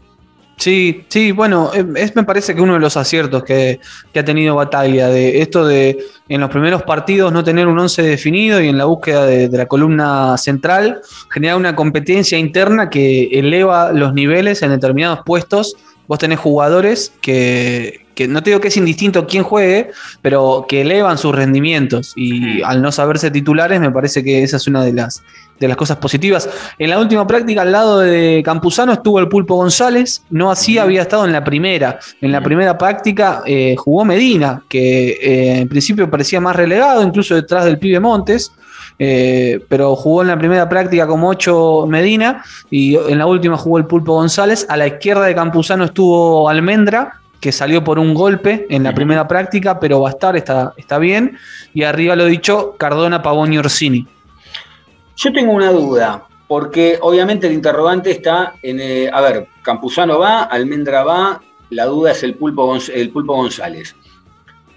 Sí, 0.57 1.05
sí, 1.09 1.33
bueno, 1.33 1.71
eh, 1.75 1.85
es 1.97 2.17
me 2.17 2.25
parece 2.25 2.55
que 2.55 2.63
uno 2.63 2.75
de 2.75 2.81
los 2.81 2.97
aciertos 2.97 3.45
que, 3.45 3.79
ha 4.15 4.25
tenido 4.25 4.57
Bataglia, 4.57 5.09
de 5.09 5.43
esto 5.43 5.67
de 5.67 5.99
en 6.29 6.41
los 6.41 6.49
primeros 6.49 6.83
partidos 6.83 7.31
no 7.31 7.45
tener 7.45 7.67
un 7.67 7.79
once 7.79 8.03
definido 8.03 8.61
y 8.61 8.69
en 8.69 8.79
la 8.79 8.87
búsqueda 8.87 9.27
de, 9.27 9.49
de 9.49 9.59
la 9.59 9.67
columna 9.67 10.37
central 10.39 11.03
generar 11.31 11.59
una 11.59 11.77
competencia 11.77 12.39
interna 12.39 12.89
que 12.89 13.25
eleva 13.39 13.93
los 13.93 14.15
niveles 14.15 14.63
en 14.63 14.71
determinados 14.71 15.21
puestos. 15.27 15.77
Vos 16.09 16.19
tenés 16.19 16.39
jugadores 16.39 17.13
que, 17.21 18.07
que 18.17 18.27
no 18.27 18.43
te 18.43 18.51
digo 18.51 18.61
que 18.61 18.69
es 18.69 18.77
indistinto 18.79 19.27
quién 19.27 19.43
juegue, 19.43 19.91
pero 20.23 20.65
que 20.67 20.81
elevan 20.81 21.19
sus 21.19 21.35
rendimientos 21.35 22.15
y 22.17 22.63
al 22.63 22.81
no 22.81 22.91
saberse 22.91 23.31
titulares 23.31 23.79
me 23.79 23.91
parece 23.91 24.25
que 24.25 24.43
esa 24.43 24.57
es 24.57 24.67
una 24.67 24.83
de 24.83 24.95
las, 24.95 25.23
de 25.61 25.69
las 25.69 25.77
cosas 25.77 25.99
positivas. 25.99 26.49
En 26.79 26.89
la 26.89 26.99
última 26.99 27.27
práctica 27.27 27.61
al 27.63 27.73
lado 27.73 28.01
de 28.01 28.43
Campuzano 28.43 28.95
estuvo 28.95 29.21
el 29.21 29.29
Pulpo 29.29 29.57
González, 29.57 30.23
no 30.31 30.51
así 30.51 30.79
había 30.79 31.03
estado 31.03 31.27
en 31.27 31.33
la 31.33 31.45
primera. 31.45 31.99
En 32.23 32.33
la 32.33 32.41
primera 32.41 32.79
práctica 32.79 33.43
eh, 33.45 33.77
jugó 33.77 34.07
Medina, 34.07 34.63
que 34.67 35.11
eh, 35.11 35.59
en 35.59 35.69
principio 35.69 36.11
parecía 36.11 36.41
más 36.41 36.57
relegado, 36.57 37.03
incluso 37.03 37.35
detrás 37.35 37.67
del 37.67 37.79
pibe 37.79 38.01
Montes. 38.01 38.51
Eh, 38.99 39.61
pero 39.69 39.95
jugó 39.95 40.23
en 40.23 40.29
la 40.29 40.39
primera 40.39 40.69
práctica 40.69 41.07
como 41.07 41.29
8 41.29 41.87
Medina 41.87 42.45
y 42.71 42.97
en 42.97 43.19
la 43.19 43.27
última 43.27 43.57
jugó 43.57 43.79
el 43.79 43.87
Pulpo 43.87 44.15
González. 44.15 44.67
A 44.69 44.77
la 44.77 44.87
izquierda 44.87 45.27
de 45.27 45.35
Campuzano 45.35 45.85
estuvo 45.85 46.49
Almendra, 46.49 47.21
que 47.41 47.53
salió 47.53 47.85
por 47.85 47.99
un 47.99 48.15
golpe 48.15 48.67
en 48.71 48.83
la 48.83 48.95
primera 48.95 49.29
práctica, 49.29 49.79
pero 49.79 50.01
va 50.01 50.09
a 50.09 50.13
estar, 50.13 50.37
está, 50.37 50.73
está 50.77 50.99
bien. 50.99 51.39
Y 51.75 51.83
arriba 51.83 52.17
lo 52.17 52.25
dicho, 52.25 52.75
Cardona, 52.79 53.23
Pavón 53.23 53.53
y 53.53 53.59
Orsini. 53.59 54.07
Yo 55.17 55.33
tengo 55.33 55.53
una 55.53 55.71
duda, 55.71 56.25
porque 56.49 56.99
obviamente 57.01 57.47
el 57.47 57.53
interrogante 57.53 58.11
está 58.11 58.55
en, 58.63 58.81
eh, 58.81 59.11
a 59.13 59.21
ver, 59.21 59.49
Campuzano 59.63 60.19
va, 60.19 60.45
Almendra 60.45 61.05
va, 61.05 61.41
la 61.71 61.87
duda 61.87 62.13
es 62.13 62.23
el 62.23 62.35
Pulpo, 62.35 62.77
el 62.93 63.11
Pulpo 63.11 63.35
González. 63.35 63.95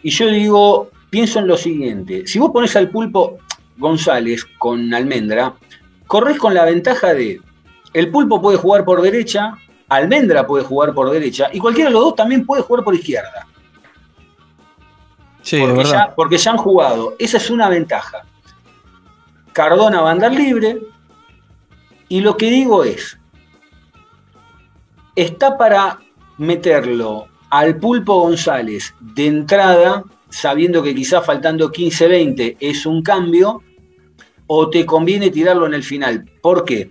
Y 0.01 0.09
yo 0.09 0.27
digo, 0.27 0.89
pienso 1.09 1.39
en 1.39 1.47
lo 1.47 1.57
siguiente, 1.57 2.25
si 2.25 2.39
vos 2.39 2.51
pones 2.51 2.75
al 2.75 2.89
Pulpo 2.89 3.37
González 3.79 4.45
con 4.57 4.93
Almendra, 4.93 5.55
corres 6.05 6.37
con 6.37 6.53
la 6.53 6.65
ventaja 6.65 7.13
de, 7.13 7.41
el 7.93 8.11
Pulpo 8.11 8.41
puede 8.41 8.57
jugar 8.57 8.85
por 8.85 9.01
derecha, 9.01 9.55
Almendra 9.87 10.45
puede 10.45 10.63
jugar 10.63 10.93
por 10.93 11.09
derecha, 11.09 11.49
y 11.51 11.59
cualquiera 11.59 11.89
de 11.89 11.93
los 11.93 12.03
dos 12.03 12.15
también 12.15 12.45
puede 12.45 12.61
jugar 12.61 12.83
por 12.83 12.93
izquierda. 12.93 13.47
Sí, 15.41 15.59
porque, 15.59 15.83
ya, 15.85 16.13
porque 16.15 16.37
ya 16.37 16.51
han 16.51 16.57
jugado. 16.57 17.15
Esa 17.17 17.37
es 17.37 17.49
una 17.49 17.69
ventaja. 17.69 18.23
Cardona 19.53 20.01
va 20.01 20.09
a 20.09 20.11
andar 20.11 20.31
libre. 20.31 20.77
Y 22.07 22.21
lo 22.21 22.37
que 22.37 22.49
digo 22.49 22.83
es, 22.83 23.17
está 25.15 25.57
para 25.57 25.99
meterlo 26.37 27.27
al 27.49 27.77
Pulpo 27.77 28.21
González 28.21 28.93
de 28.99 29.27
entrada, 29.27 30.03
sabiendo 30.29 30.81
que 30.81 30.95
quizás 30.95 31.25
faltando 31.25 31.71
15-20 31.71 32.57
es 32.59 32.85
un 32.85 33.01
cambio, 33.01 33.61
o 34.51 34.69
te 34.69 34.83
conviene 34.83 35.29
tirarlo 35.29 35.67
en 35.67 35.75
el 35.75 35.83
final. 35.83 36.25
¿Por 36.41 36.65
qué? 36.65 36.89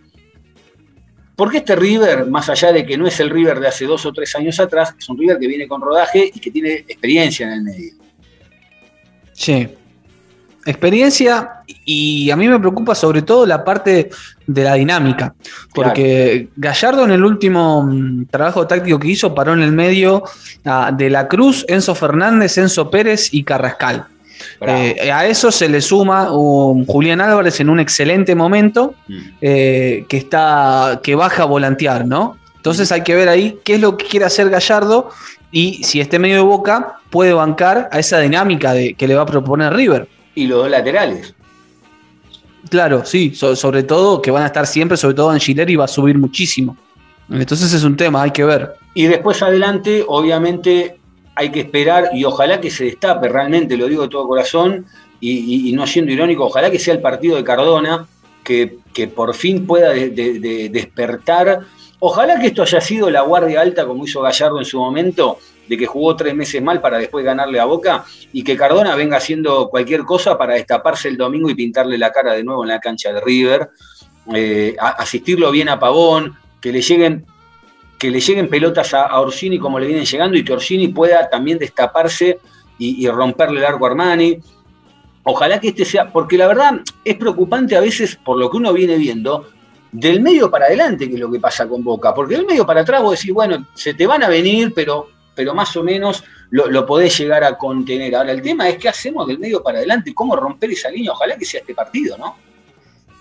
Porque 1.34 1.58
este 1.58 1.74
River, 1.74 2.26
más 2.26 2.48
allá 2.48 2.72
de 2.72 2.86
que 2.86 2.96
no 2.96 3.06
es 3.06 3.18
el 3.18 3.30
River 3.30 3.58
de 3.58 3.66
hace 3.66 3.84
dos 3.84 4.06
o 4.06 4.12
tres 4.12 4.34
años 4.36 4.60
atrás, 4.60 4.94
es 4.96 5.08
un 5.08 5.18
River 5.18 5.38
que 5.40 5.48
viene 5.48 5.66
con 5.66 5.80
rodaje 5.80 6.30
y 6.32 6.38
que 6.38 6.52
tiene 6.52 6.74
experiencia 6.74 7.46
en 7.46 7.52
el 7.52 7.62
medio. 7.62 7.92
Sí. 9.32 9.68
Experiencia 10.64 11.62
y 11.84 12.30
a 12.30 12.36
mí 12.36 12.46
me 12.46 12.60
preocupa 12.60 12.94
sobre 12.94 13.22
todo 13.22 13.44
la 13.44 13.64
parte 13.64 14.10
de 14.46 14.64
la 14.64 14.74
dinámica, 14.74 15.34
porque 15.74 16.48
Gallardo 16.56 17.04
en 17.04 17.12
el 17.12 17.24
último 17.24 17.82
mm, 17.82 18.26
trabajo 18.26 18.66
táctico 18.66 18.98
que 18.98 19.08
hizo 19.08 19.34
paró 19.34 19.54
en 19.54 19.62
el 19.62 19.72
medio 19.72 20.24
a 20.64 20.92
De 20.92 21.10
la 21.10 21.26
Cruz, 21.26 21.64
Enzo 21.68 21.94
Fernández, 21.94 22.56
Enzo 22.58 22.90
Pérez 22.90 23.32
y 23.32 23.42
Carrascal. 23.42 24.06
Eh, 24.60 25.10
a 25.12 25.26
eso 25.26 25.50
se 25.50 25.68
le 25.68 25.80
suma 25.80 26.30
un 26.32 26.86
Julián 26.86 27.20
Álvarez 27.20 27.60
en 27.60 27.68
un 27.70 27.80
excelente 27.80 28.34
momento 28.34 28.94
Mm. 29.08 29.16
eh, 29.40 30.04
que 30.08 30.16
está 30.16 31.00
que 31.02 31.14
baja 31.14 31.42
a 31.42 31.46
volantear, 31.46 32.06
¿no? 32.06 32.36
Entonces 32.56 32.90
hay 32.92 33.02
que 33.02 33.14
ver 33.14 33.28
ahí 33.28 33.58
qué 33.64 33.74
es 33.76 33.80
lo 33.80 33.96
que 33.96 34.06
quiere 34.06 34.26
hacer 34.26 34.50
Gallardo 34.50 35.10
y 35.50 35.82
si 35.84 36.00
este 36.00 36.18
medio 36.18 36.36
de 36.36 36.42
boca 36.42 36.96
puede 37.10 37.32
bancar 37.32 37.88
a 37.92 37.98
esa 37.98 38.18
dinámica 38.20 38.72
de, 38.74 38.94
que 38.94 39.08
le 39.08 39.14
va 39.14 39.22
a 39.22 39.26
proponer 39.26 39.72
River. 39.72 40.06
Y 40.34 40.46
los 40.46 40.58
dos 40.58 40.70
laterales. 40.70 41.34
Claro, 42.68 43.04
sí, 43.04 43.32
so- 43.34 43.56
sobre 43.56 43.82
todo 43.84 44.20
que 44.20 44.30
van 44.30 44.42
a 44.42 44.46
estar 44.46 44.66
siempre, 44.66 44.96
sobre 44.96 45.14
todo 45.14 45.30
Angileri 45.30 45.76
va 45.76 45.84
a 45.84 45.88
subir 45.88 46.18
muchísimo. 46.18 46.76
Entonces 47.30 47.72
es 47.72 47.82
un 47.84 47.96
tema, 47.96 48.22
hay 48.22 48.30
que 48.30 48.44
ver. 48.44 48.74
Y 48.94 49.06
después 49.06 49.42
adelante, 49.42 50.04
obviamente, 50.06 50.97
hay 51.38 51.50
que 51.50 51.60
esperar 51.60 52.10
y 52.12 52.24
ojalá 52.24 52.60
que 52.60 52.68
se 52.68 52.84
destape 52.84 53.28
realmente, 53.28 53.76
lo 53.76 53.86
digo 53.86 54.02
de 54.02 54.08
todo 54.08 54.26
corazón 54.26 54.86
y, 55.20 55.72
no 55.72 55.86
siendo 55.86 56.10
irónico, 56.12 56.46
ojalá 56.46 56.68
que 56.70 56.80
sea 56.80 56.94
el 56.94 57.00
partido 57.00 57.36
de 57.36 57.44
Cardona, 57.44 58.06
que, 58.42 58.78
por 59.14 59.34
fin 59.34 59.64
pueda 59.66 59.90
de- 59.90 60.10
de- 60.10 60.40
de- 60.40 60.68
despertar. 60.68 61.60
Ojalá 62.00 62.40
que 62.40 62.48
esto 62.48 62.62
haya 62.62 62.80
sido 62.80 63.08
la 63.10 63.20
guardia 63.22 63.60
alta 63.60 63.86
como 63.86 64.04
hizo 64.04 64.20
Gallardo 64.20 64.58
en 64.58 64.64
su 64.64 64.78
momento, 64.78 65.38
de 65.68 65.76
que 65.76 65.86
jugó 65.86 66.16
tres 66.16 66.34
meses 66.34 66.60
mal 66.62 66.80
para 66.80 66.98
después 66.98 67.24
ganarle 67.24 67.60
a 67.60 67.66
Boca 67.66 68.04
y 68.32 68.42
que 68.42 68.56
Cardona 68.56 68.96
venga 68.96 69.18
haciendo 69.18 69.68
cualquier 69.68 70.02
cosa 70.04 70.36
para 70.38 70.54
destaparse 70.54 71.08
el 71.08 71.16
domingo 71.16 71.48
y 71.50 71.54
pintarle 71.54 71.98
la 71.98 72.10
cara 72.10 72.32
de 72.32 72.42
nuevo 72.42 72.64
en 72.64 72.70
la 72.70 72.80
cancha 72.80 73.12
de 73.12 73.20
River, 73.20 73.68
eh, 74.34 74.74
asistirlo 74.80 75.50
bien 75.52 75.68
a 75.68 75.78
Pavón, 75.78 76.34
que 76.60 76.72
le 76.72 76.80
lleguen 76.82 77.24
que 77.98 78.10
le 78.10 78.20
lleguen 78.20 78.48
pelotas 78.48 78.94
a, 78.94 79.02
a 79.02 79.20
Orsini 79.20 79.58
como 79.58 79.78
le 79.78 79.86
vienen 79.86 80.04
llegando 80.04 80.36
y 80.36 80.44
que 80.44 80.52
Orsini 80.52 80.88
pueda 80.88 81.28
también 81.28 81.58
destaparse 81.58 82.38
y, 82.78 83.08
romperle 83.08 83.60
el 83.60 83.66
arco 83.66 83.86
a 83.86 83.90
Armani. 83.90 84.38
Ojalá 85.24 85.60
que 85.60 85.68
este 85.68 85.84
sea, 85.84 86.10
porque 86.10 86.38
la 86.38 86.46
verdad 86.46 86.80
es 87.04 87.16
preocupante 87.16 87.76
a 87.76 87.80
veces 87.80 88.16
por 88.16 88.38
lo 88.38 88.50
que 88.50 88.56
uno 88.56 88.72
viene 88.72 88.96
viendo, 88.96 89.48
del 89.90 90.20
medio 90.20 90.50
para 90.50 90.66
adelante, 90.66 91.08
que 91.08 91.14
es 91.14 91.20
lo 91.20 91.30
que 91.30 91.40
pasa 91.40 91.68
con 91.68 91.82
Boca. 91.82 92.14
Porque 92.14 92.36
del 92.36 92.46
medio 92.46 92.64
para 92.64 92.82
atrás 92.82 93.02
vos 93.02 93.18
decís, 93.18 93.34
bueno, 93.34 93.66
se 93.74 93.94
te 93.94 94.06
van 94.06 94.22
a 94.22 94.28
venir, 94.28 94.72
pero, 94.74 95.08
pero 95.34 95.54
más 95.54 95.76
o 95.76 95.82
menos 95.82 96.22
lo, 96.50 96.68
lo 96.68 96.86
podés 96.86 97.18
llegar 97.18 97.44
a 97.44 97.58
contener. 97.58 98.14
Ahora, 98.14 98.32
el 98.32 98.40
tema 98.40 98.68
es 98.68 98.78
qué 98.78 98.88
hacemos 98.88 99.26
del 99.26 99.38
medio 99.38 99.62
para 99.62 99.78
adelante, 99.78 100.14
cómo 100.14 100.36
romper 100.36 100.70
esa 100.70 100.90
línea. 100.90 101.12
Ojalá 101.12 101.36
que 101.36 101.44
sea 101.44 101.60
este 101.60 101.74
partido, 101.74 102.16
¿no? 102.16 102.36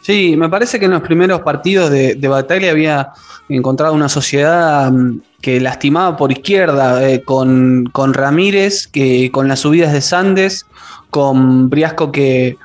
Sí, 0.07 0.37
me 0.37 0.47
parece 0.47 0.79
que 0.79 0.85
en 0.85 0.91
los 0.91 1.01
primeros 1.01 1.41
partidos 1.41 1.89
de, 1.91 2.15
de 2.15 2.27
batalla 2.29 2.71
había 2.71 3.09
encontrado 3.49 3.93
una 3.93 4.07
sociedad 4.07 4.89
mm, 4.89 5.19
que 5.41 5.59
lastimaba 5.59 6.15
por 6.15 6.31
izquierda, 6.31 7.05
eh, 7.09 7.23
con, 7.23 7.89
con 7.91 8.13
Ramírez, 8.13 8.87
que 8.87 9.29
con 9.33 9.49
las 9.49 9.59
subidas 9.59 9.91
de 9.91 9.99
Sandes, 9.99 10.65
con 11.09 11.69
Briasco 11.69 12.09
que, 12.13 12.55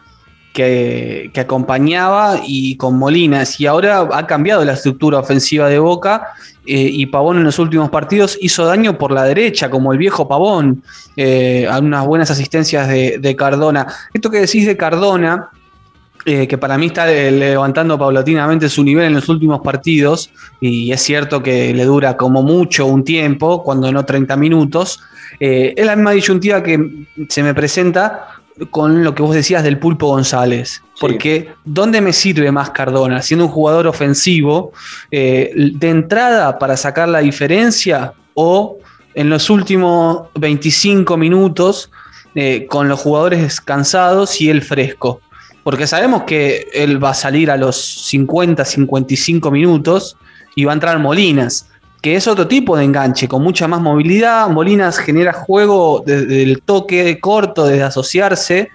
que, 0.55 1.33
acompañaba 1.35 2.43
y 2.47 2.77
con 2.77 2.97
Molinas. 2.97 3.59
Y 3.59 3.67
ahora 3.67 4.09
ha 4.13 4.25
cambiado 4.29 4.65
la 4.65 4.75
estructura 4.75 5.19
ofensiva 5.19 5.69
de 5.69 5.81
Boca 5.81 6.35
eh, 6.65 6.91
y 6.93 7.07
Pavón 7.07 7.39
en 7.39 7.43
los 7.43 7.59
últimos 7.59 7.91
partidos 7.91 8.39
hizo 8.41 8.67
daño 8.67 8.97
por 8.99 9.11
la 9.11 9.25
derecha, 9.25 9.69
como 9.69 9.91
el 9.91 9.99
viejo 9.99 10.29
Pavón, 10.29 10.85
eh, 11.17 11.69
unas 11.77 12.07
buenas 12.07 12.31
asistencias 12.31 12.87
de 12.87 13.35
Cardona. 13.37 13.89
Esto 14.15 14.31
que 14.31 14.39
decís 14.39 14.65
de 14.65 14.77
Cardona, 14.77 15.51
eh, 16.25 16.47
que 16.47 16.57
para 16.57 16.79
mí 16.79 16.87
está 16.87 17.07
levantando 17.07 17.99
paulatinamente 17.99 18.69
su 18.69 18.85
nivel 18.85 19.07
en 19.07 19.15
los 19.15 19.29
últimos 19.29 19.61
partidos, 19.61 20.31
y 20.61 20.93
es 20.93 21.03
cierto 21.03 21.43
que 21.43 21.75
le 21.75 21.85
dura 21.85 22.17
como 22.17 22.45
mucho 22.45 22.87
un 22.87 23.03
tiempo, 23.03 23.65
cuando 23.65 23.91
no 23.91 24.05
30 24.05 24.37
minutos, 24.37 25.01
eh, 25.41 25.75
es 25.77 25.85
la 25.85 25.97
misma 25.97 26.13
disyuntiva 26.13 26.63
que 26.63 27.07
se 27.29 27.43
me 27.43 27.55
presenta 27.55 28.29
con 28.71 29.03
lo 29.03 29.17
que 29.17 29.23
vos 29.23 29.35
decías 29.35 29.65
del 29.65 29.81
Pulpo 29.81 30.09
González, 30.09 30.81
porque 31.01 31.49
¿dónde 31.65 32.01
me 32.01 32.13
sirve 32.13 32.53
más 32.53 32.71
Cardona? 32.71 33.21
Siendo 33.21 33.47
un 33.47 33.51
jugador 33.51 33.89
ofensivo, 33.89 34.73
eh, 35.11 35.51
de 35.57 35.89
entrada 35.89 36.57
para 36.57 36.77
sacar 36.77 37.09
la 37.09 37.19
diferencia 37.19 38.13
o 38.35 38.79
en 39.15 39.29
los 39.29 39.51
últimos 39.51 40.29
25 40.37 41.17
minutos 41.17 41.91
con 42.69 42.89
los 42.89 42.99
jugadores 42.99 43.61
cansados 43.61 44.41
y 44.41 44.49
él 44.49 44.63
fresco 44.63 45.21
porque 45.63 45.87
sabemos 45.87 46.25
que 46.25 46.69
él 46.73 47.03
va 47.03 47.11
a 47.11 47.15
salir 47.15 47.51
a 47.51 47.57
los 47.57 47.77
50, 48.07 48.65
55 48.65 49.51
minutos 49.51 50.17
y 50.57 50.65
va 50.65 50.73
a 50.73 50.75
entrar 50.75 50.99
Molinas, 50.99 51.69
que 52.01 52.17
es 52.17 52.27
otro 52.27 52.49
tipo 52.49 52.77
de 52.77 52.85
enganche, 52.85 53.29
con 53.29 53.43
mucha 53.43 53.69
más 53.69 53.81
movilidad. 53.81 54.49
Molinas 54.49 54.99
genera 54.99 55.33
juego 55.33 56.03
desde 56.05 56.43
el 56.43 56.63
toque 56.63 57.19
corto, 57.21 57.67
desde 57.67 57.85
asociarse, 57.85 58.71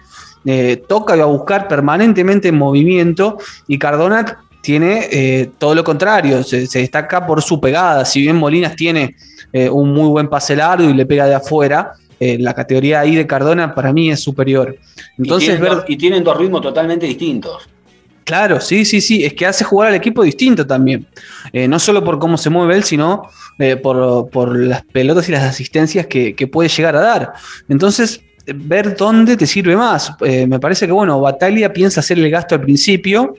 eh, 0.46 0.82
toca 0.88 1.16
y 1.16 1.20
va 1.20 1.26
a 1.26 1.28
buscar 1.28 1.68
permanentemente 1.68 2.48
en 2.48 2.58
movimiento, 2.58 3.38
y 3.68 3.78
Cardona 3.78 4.40
tiene 4.62 5.08
eh, 5.12 5.50
todo 5.58 5.76
lo 5.76 5.84
contrario, 5.84 6.44
se, 6.44 6.68
se, 6.68 6.80
destaca 6.80 7.26
por 7.26 7.42
su 7.42 7.60
pegada. 7.60 8.06
Si 8.06 8.22
bien 8.22 8.38
Molinas 8.38 8.76
tiene 8.76 9.16
eh, 9.54 9.70
un 9.70 9.94
muy 9.94 10.10
buen 10.10 10.30
pase 10.30 10.56
largo 10.56 10.90
y 10.90 10.94
le 10.94 11.06
pega 11.06 11.26
de 11.26 11.36
afuera, 11.36 11.94
eh, 12.20 12.38
la 12.40 12.54
categoría 12.54 13.00
ahí 13.00 13.16
de 13.16 13.28
Cardona 13.28 13.74
para 13.76 13.94
mí 13.94 14.10
es 14.10 14.20
superior. 14.20 14.78
Entonces, 15.18 15.50
y, 15.50 15.52
tienen 15.52 15.62
ver... 15.62 15.72
dos, 15.72 15.86
y 15.88 15.98
tienen 15.98 16.24
dos 16.24 16.38
ritmos 16.38 16.62
totalmente 16.62 17.06
distintos. 17.06 17.70
Claro, 18.28 18.60
sí, 18.60 18.84
sí, 18.84 19.00
sí, 19.00 19.24
es 19.24 19.34
que 19.34 19.46
hace 19.46 19.64
jugar 19.64 19.88
al 19.88 19.96
equipo 19.96 20.22
distinto 20.22 20.68
también. 20.68 21.08
Eh, 21.54 21.66
no 21.66 21.80
solo 21.80 22.04
por 22.04 22.20
cómo 22.20 22.38
se 22.38 22.50
mueve 22.50 22.76
él, 22.76 22.84
sino 22.84 23.24
eh, 23.58 23.78
por, 23.78 24.30
por, 24.30 24.54
las 24.54 24.84
pelotas 24.84 25.30
y 25.30 25.32
las 25.32 25.44
asistencias 25.44 26.08
que, 26.08 26.36
que, 26.36 26.46
puede 26.46 26.68
llegar 26.68 26.98
a 26.98 27.00
dar. 27.00 27.34
Entonces, 27.70 28.20
ver 28.46 28.98
dónde 28.98 29.38
te 29.38 29.48
sirve 29.48 29.78
más. 29.78 30.12
Eh, 30.26 30.46
me 30.46 30.60
parece 30.60 30.86
que, 30.88 30.92
bueno, 30.92 31.22
Bataglia 31.22 31.72
piensa 31.72 32.02
hacer 32.02 32.20
el 32.20 32.30
gasto 32.30 32.56
al 32.56 32.62
principio 32.62 33.36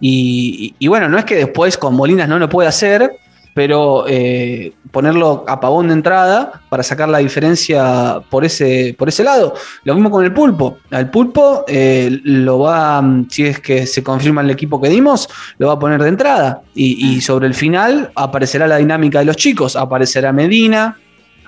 y, 0.00 0.74
y, 0.80 0.86
y, 0.86 0.88
bueno, 0.88 1.08
no 1.08 1.18
es 1.18 1.24
que 1.24 1.36
después 1.36 1.78
con 1.78 1.94
Molinas 1.94 2.28
no 2.28 2.40
lo 2.40 2.48
puede 2.48 2.68
hacer, 2.68 3.12
pero 3.54 4.04
eh, 4.08 4.72
ponerlo 4.90 5.44
a 5.46 5.60
pavón 5.60 5.88
de 5.88 5.94
entrada 5.94 6.62
para 6.68 6.82
sacar 6.82 7.08
la 7.08 7.18
diferencia 7.18 8.20
por 8.30 8.44
ese, 8.44 8.94
por 8.98 9.08
ese 9.08 9.24
lado. 9.24 9.54
Lo 9.84 9.94
mismo 9.94 10.10
con 10.10 10.24
el 10.24 10.32
pulpo. 10.32 10.78
Al 10.90 11.10
pulpo 11.10 11.64
eh, 11.68 12.20
lo 12.24 12.60
va, 12.60 13.02
si 13.28 13.46
es 13.46 13.60
que 13.60 13.86
se 13.86 14.02
confirma 14.02 14.40
el 14.40 14.50
equipo 14.50 14.80
que 14.80 14.88
dimos, 14.88 15.28
lo 15.58 15.68
va 15.68 15.74
a 15.74 15.78
poner 15.78 16.02
de 16.02 16.08
entrada. 16.08 16.62
Y, 16.74 17.14
y, 17.14 17.20
sobre 17.20 17.46
el 17.46 17.54
final 17.54 18.10
aparecerá 18.14 18.66
la 18.66 18.76
dinámica 18.76 19.18
de 19.18 19.26
los 19.26 19.36
chicos. 19.36 19.76
Aparecerá 19.76 20.32
Medina, 20.32 20.96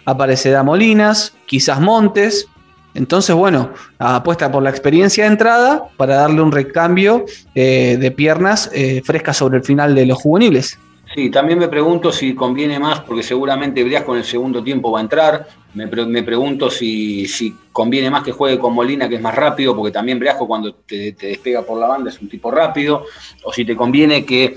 aparecerá 0.04 0.62
Molinas, 0.62 1.34
quizás 1.46 1.80
Montes. 1.80 2.46
Entonces, 2.94 3.34
bueno, 3.34 3.70
apuesta 3.98 4.52
por 4.52 4.62
la 4.62 4.70
experiencia 4.70 5.24
de 5.24 5.30
entrada 5.30 5.84
para 5.96 6.14
darle 6.14 6.42
un 6.42 6.52
recambio 6.52 7.24
eh, 7.54 7.96
de 7.98 8.10
piernas 8.12 8.70
eh, 8.72 9.02
frescas 9.04 9.36
sobre 9.36 9.58
el 9.58 9.64
final 9.64 9.94
de 9.94 10.06
los 10.06 10.18
juveniles. 10.18 10.78
Sí, 11.14 11.30
también 11.30 11.60
me 11.60 11.68
pregunto 11.68 12.10
si 12.10 12.34
conviene 12.34 12.80
más, 12.80 13.00
porque 13.00 13.22
seguramente 13.22 13.84
Briasco 13.84 14.14
en 14.14 14.18
el 14.18 14.24
segundo 14.24 14.64
tiempo 14.64 14.90
va 14.90 14.98
a 14.98 15.02
entrar. 15.02 15.46
Me 15.74 15.86
pregunto 15.86 16.70
si, 16.70 17.26
si, 17.28 17.54
conviene 17.70 18.10
más 18.10 18.24
que 18.24 18.32
juegue 18.32 18.58
con 18.58 18.74
Molina, 18.74 19.08
que 19.08 19.16
es 19.16 19.20
más 19.20 19.34
rápido, 19.34 19.76
porque 19.76 19.92
también 19.92 20.18
Briasco 20.18 20.48
cuando 20.48 20.74
te, 20.74 21.12
te, 21.12 21.28
despega 21.28 21.62
por 21.62 21.78
la 21.78 21.86
banda 21.86 22.10
es 22.10 22.20
un 22.20 22.28
tipo 22.28 22.50
rápido. 22.50 23.04
O 23.44 23.52
si 23.52 23.64
te 23.64 23.76
conviene 23.76 24.24
que 24.24 24.56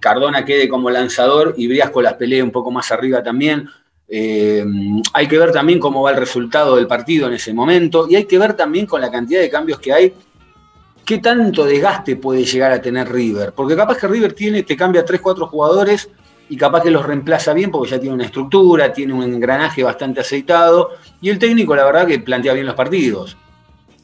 Cardona 0.00 0.44
quede 0.44 0.68
como 0.68 0.90
lanzador 0.90 1.54
y 1.56 1.68
Briasco 1.68 2.02
las 2.02 2.14
pelee 2.14 2.42
un 2.42 2.50
poco 2.50 2.72
más 2.72 2.90
arriba 2.90 3.22
también. 3.22 3.68
Eh, 4.08 4.64
hay 5.12 5.28
que 5.28 5.38
ver 5.38 5.52
también 5.52 5.78
cómo 5.78 6.02
va 6.02 6.10
el 6.10 6.16
resultado 6.16 6.76
del 6.76 6.86
partido 6.86 7.26
en 7.26 7.34
ese 7.34 7.52
momento 7.52 8.06
y 8.08 8.14
hay 8.14 8.24
que 8.24 8.38
ver 8.38 8.54
también 8.54 8.86
con 8.86 9.00
la 9.00 9.10
cantidad 9.10 9.40
de 9.40 9.50
cambios 9.50 9.80
que 9.80 9.92
hay 9.92 10.14
qué 11.06 11.18
tanto 11.18 11.64
desgaste 11.64 12.16
puede 12.16 12.44
llegar 12.44 12.72
a 12.72 12.82
tener 12.82 13.10
River. 13.10 13.52
Porque 13.54 13.76
capaz 13.76 13.96
que 13.96 14.08
River 14.08 14.34
tiene, 14.34 14.64
te 14.64 14.76
cambia 14.76 15.04
3, 15.04 15.20
4 15.20 15.46
jugadores 15.46 16.10
y 16.48 16.56
capaz 16.56 16.82
que 16.82 16.90
los 16.90 17.06
reemplaza 17.06 17.54
bien 17.54 17.70
porque 17.70 17.90
ya 17.90 18.00
tiene 18.00 18.14
una 18.14 18.24
estructura, 18.24 18.92
tiene 18.92 19.14
un 19.14 19.22
engranaje 19.22 19.82
bastante 19.82 20.20
aceitado 20.20 20.90
y 21.20 21.30
el 21.30 21.38
técnico 21.38 21.74
la 21.74 21.84
verdad 21.84 22.06
que 22.06 22.18
plantea 22.18 22.52
bien 22.52 22.66
los 22.66 22.74
partidos. 22.74 23.36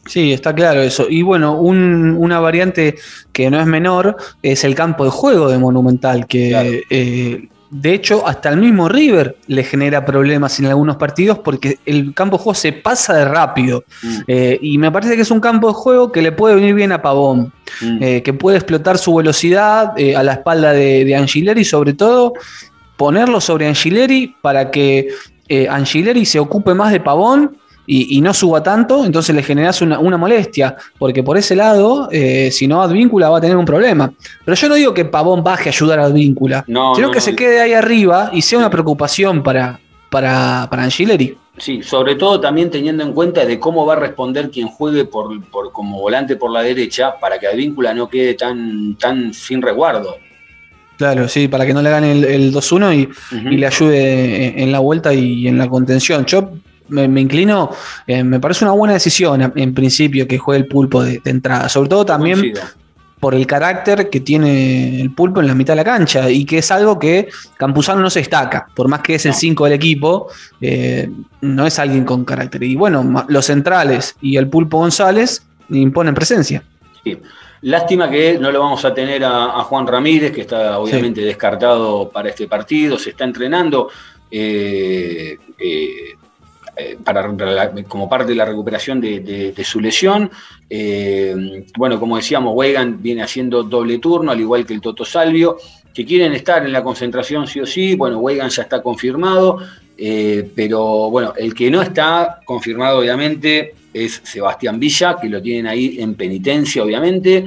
Sí, 0.06 0.32
está 0.32 0.54
claro 0.54 0.80
eso. 0.80 1.06
Y 1.08 1.22
bueno, 1.22 1.54
un, 1.60 2.16
una 2.18 2.40
variante 2.40 2.96
que 3.32 3.50
no 3.50 3.60
es 3.60 3.66
menor 3.66 4.16
es 4.42 4.64
el 4.64 4.74
campo 4.74 5.04
de 5.04 5.10
juego 5.10 5.48
de 5.48 5.58
Monumental, 5.58 6.26
que 6.26 6.48
claro. 6.48 6.70
eh, 6.90 7.48
de 7.72 7.94
hecho, 7.94 8.28
hasta 8.28 8.50
el 8.50 8.58
mismo 8.58 8.86
River 8.86 9.34
le 9.46 9.64
genera 9.64 10.04
problemas 10.04 10.60
en 10.60 10.66
algunos 10.66 10.96
partidos 10.96 11.38
porque 11.38 11.78
el 11.86 12.12
campo 12.12 12.36
de 12.36 12.42
juego 12.42 12.54
se 12.54 12.72
pasa 12.74 13.14
de 13.14 13.24
rápido. 13.24 13.84
Mm. 14.02 14.16
Eh, 14.26 14.58
y 14.60 14.76
me 14.76 14.92
parece 14.92 15.16
que 15.16 15.22
es 15.22 15.30
un 15.30 15.40
campo 15.40 15.68
de 15.68 15.72
juego 15.72 16.12
que 16.12 16.20
le 16.20 16.32
puede 16.32 16.54
venir 16.54 16.74
bien 16.74 16.92
a 16.92 17.00
Pavón, 17.00 17.50
mm. 17.80 18.02
eh, 18.02 18.22
que 18.22 18.34
puede 18.34 18.58
explotar 18.58 18.98
su 18.98 19.14
velocidad 19.14 19.94
eh, 19.96 20.14
a 20.14 20.22
la 20.22 20.34
espalda 20.34 20.74
de, 20.74 21.06
de, 21.06 21.16
Angileri, 21.16 21.64
sobre 21.64 21.94
todo 21.94 22.34
ponerlo 22.98 23.40
sobre 23.40 23.66
Angileri 23.66 24.36
para 24.42 24.70
que 24.70 25.08
Angileri 25.70 26.26
se 26.26 26.38
ocupe 26.38 26.74
más 26.74 26.92
de 26.92 27.00
Pavón 27.00 27.56
y, 27.86 28.16
y, 28.16 28.20
no 28.20 28.32
suba 28.32 28.62
tanto, 28.62 29.04
entonces 29.04 29.34
le 29.34 29.42
generas 29.42 29.82
una, 29.82 29.98
una 29.98 30.16
molestia, 30.16 30.76
porque 30.98 31.22
por 31.22 31.36
ese 31.36 31.56
lado, 31.56 32.08
eh, 32.12 32.50
si 32.52 32.68
no 32.68 32.80
Advíncula 32.80 33.28
va 33.28 33.38
a 33.38 33.40
tener 33.40 33.56
un 33.56 33.64
problema. 33.64 34.12
Pero 34.44 34.54
yo 34.54 34.68
no 34.68 34.74
digo 34.76 34.94
que 34.94 35.04
Pavón 35.04 35.42
baje 35.42 35.68
a 35.68 35.72
ayudar 35.72 35.98
a 35.98 36.04
Advíncula, 36.04 36.64
no, 36.68 36.94
sino 36.94 37.08
no, 37.08 37.12
que 37.12 37.18
no. 37.18 37.24
se 37.24 37.34
quede 37.34 37.60
ahí 37.60 37.72
arriba 37.72 38.30
y 38.32 38.42
sea 38.42 38.58
una 38.58 38.70
preocupación 38.70 39.42
para, 39.42 39.80
para, 40.10 40.68
para 40.70 40.84
Angileri. 40.84 41.36
Sí, 41.58 41.82
sobre 41.82 42.14
todo 42.14 42.40
también 42.40 42.70
teniendo 42.70 43.02
en 43.02 43.12
cuenta 43.12 43.44
de 43.44 43.58
cómo 43.58 43.84
va 43.84 43.94
a 43.94 43.96
responder 43.96 44.50
quien 44.50 44.68
juegue 44.68 45.04
por, 45.04 45.44
por 45.50 45.70
como 45.72 46.00
volante 46.00 46.36
por 46.36 46.50
la 46.50 46.62
derecha 46.62 47.18
para 47.20 47.38
que 47.38 47.46
Advíncula 47.46 47.92
no 47.92 48.08
quede 48.08 48.34
tan, 48.34 48.94
tan 48.94 49.34
sin 49.34 49.60
resguardo. 49.60 50.16
Claro, 50.96 51.28
sí, 51.28 51.48
para 51.48 51.66
que 51.66 51.74
no 51.74 51.82
le 51.82 51.90
gane 51.90 52.12
el, 52.12 52.24
el 52.24 52.54
2-1 52.54 52.96
y, 52.96 53.02
uh 53.06 53.08
-huh. 53.08 53.52
y, 53.52 53.56
le 53.56 53.66
ayude 53.66 54.62
en 54.62 54.70
la 54.70 54.78
vuelta 54.78 55.12
y 55.12 55.48
en 55.48 55.58
la 55.58 55.68
contención. 55.68 56.24
Yo 56.26 56.52
me, 56.92 57.08
me 57.08 57.20
inclino, 57.20 57.70
eh, 58.06 58.22
me 58.22 58.38
parece 58.38 58.64
una 58.64 58.72
buena 58.72 58.94
decisión 58.94 59.52
en, 59.54 59.74
principio 59.74 60.28
que 60.28 60.38
juegue 60.38 60.62
el 60.62 60.68
pulpo 60.68 61.02
de, 61.02 61.20
de 61.24 61.30
entrada, 61.30 61.68
sobre 61.68 61.88
todo 61.88 62.04
también 62.04 62.38
Coincido. 62.38 62.62
por 63.18 63.34
el 63.34 63.46
carácter 63.46 64.10
que 64.10 64.20
tiene 64.20 65.00
el 65.00 65.10
pulpo 65.12 65.40
en 65.40 65.46
la 65.46 65.54
mitad 65.54 65.72
de 65.72 65.78
la 65.78 65.84
cancha 65.84 66.30
y 66.30 66.44
que 66.44 66.58
es 66.58 66.70
algo 66.70 66.98
que 66.98 67.28
Campuzano 67.56 68.02
no 68.02 68.10
se 68.10 68.20
destaca, 68.20 68.66
por 68.74 68.88
más 68.88 69.00
que 69.00 69.14
es 69.14 69.26
el 69.26 69.34
5 69.34 69.64
del 69.64 69.72
equipo, 69.72 70.28
eh, 70.60 71.10
no 71.40 71.66
es 71.66 71.78
alguien 71.78 72.04
con 72.04 72.24
carácter. 72.24 72.62
Y 72.62 72.76
bueno, 72.76 73.24
los 73.28 73.46
centrales 73.46 74.14
y 74.20 74.36
el 74.36 74.48
pulpo 74.48 74.78
González 74.78 75.46
imponen 75.70 76.14
presencia. 76.14 76.62
Sí. 77.02 77.18
Lástima 77.62 78.10
que 78.10 78.38
no 78.40 78.50
lo 78.50 78.58
vamos 78.58 78.84
a 78.84 78.92
tener 78.92 79.24
a, 79.24 79.44
a 79.60 79.62
Juan 79.62 79.86
Ramírez, 79.86 80.32
que 80.32 80.40
está 80.40 80.80
obviamente 80.80 81.20
sí. 81.20 81.26
descartado 81.26 82.10
para 82.10 82.28
este 82.28 82.48
partido, 82.48 82.98
se 82.98 83.10
está 83.10 83.22
entrenando. 83.22 83.88
Eh, 84.34 85.38
para, 87.04 87.30
como 87.86 88.08
parte 88.08 88.30
de 88.30 88.34
la 88.34 88.44
recuperación 88.44 89.00
de, 89.00 89.54
su 89.64 89.80
lesión. 89.80 90.30
Eh, 90.70 91.66
bueno, 91.76 92.00
como 92.00 92.16
decíamos, 92.16 92.54
Wegan 92.56 93.02
viene 93.02 93.22
haciendo 93.22 93.62
doble 93.62 93.98
turno, 93.98 94.32
al 94.32 94.40
igual 94.40 94.64
que 94.64 94.74
el 94.74 94.80
Toto 94.80 95.04
Salvio. 95.04 95.58
que 95.92 96.06
quieren 96.06 96.32
estar 96.32 96.64
en 96.64 96.72
la 96.72 96.82
concentración 96.82 97.46
sí 97.46 97.60
o 97.60 97.66
sí. 97.66 97.94
Bueno, 97.94 98.18
Weigand 98.18 98.50
ya 98.50 98.62
está 98.62 98.82
confirmado, 98.82 99.58
eh, 99.98 100.48
pero 100.54 101.10
bueno, 101.10 101.34
el 101.36 101.54
que 101.54 101.70
no 101.70 101.82
está 101.82 102.40
confirmado 102.44 103.00
obviamente 103.00 103.74
es 103.92 104.22
Sebastián 104.24 104.80
Villa, 104.80 105.18
que 105.20 105.28
lo 105.28 105.42
tienen 105.42 105.66
ahí 105.66 105.98
en 106.00 106.14
penitencia 106.14 106.82
obviamente. 106.82 107.44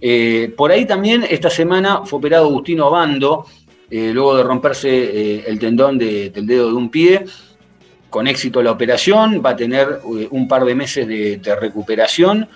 Eh, 0.00 0.52
por 0.56 0.72
ahí 0.72 0.84
también 0.84 1.24
esta 1.28 1.48
semana 1.48 2.04
fue 2.04 2.18
operado 2.18 2.46
Agustino 2.46 2.90
Bando, 2.90 3.46
eh, 3.88 4.10
luego 4.12 4.36
de 4.36 4.42
romperse 4.42 5.48
el 5.48 5.58
tendón 5.60 5.96
del 5.96 6.46
dedo 6.46 6.66
de 6.66 6.74
un 6.74 6.90
pie. 6.90 7.24
Con 8.16 8.26
éxito 8.26 8.62
la 8.62 8.72
operación, 8.72 9.42
va 9.44 9.50
a 9.50 9.56
tener 9.56 10.00
un 10.30 10.48
par 10.48 10.64
de 10.64 10.74
meses 10.74 11.06
de, 11.06 11.36
de 11.36 11.54
recuperación. 11.54 12.48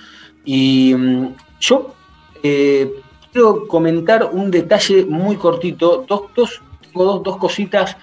Y 0.42 0.94
mm, 0.96 1.34
yo 1.60 1.94
quiero 3.30 3.66
comentar 3.68 4.30
un 4.32 4.50
detalle 4.50 5.04
muy 5.04 5.36
cortito, 5.36 6.06
dos, 6.08 6.22
dos, 6.34 7.22
dos, 7.22 7.36
cositas. 7.36 7.94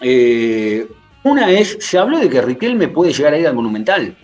Eh, 0.00 0.86
una 1.24 1.50
es, 1.50 1.78
se 1.80 1.98
habló 1.98 2.20
de 2.20 2.28
que 2.28 2.40
Riquelme 2.40 2.86
puede 2.86 3.12
llegar 3.12 3.34
a 3.34 3.38
ir 3.38 3.48
al 3.48 3.54
Monumental. 3.54 4.16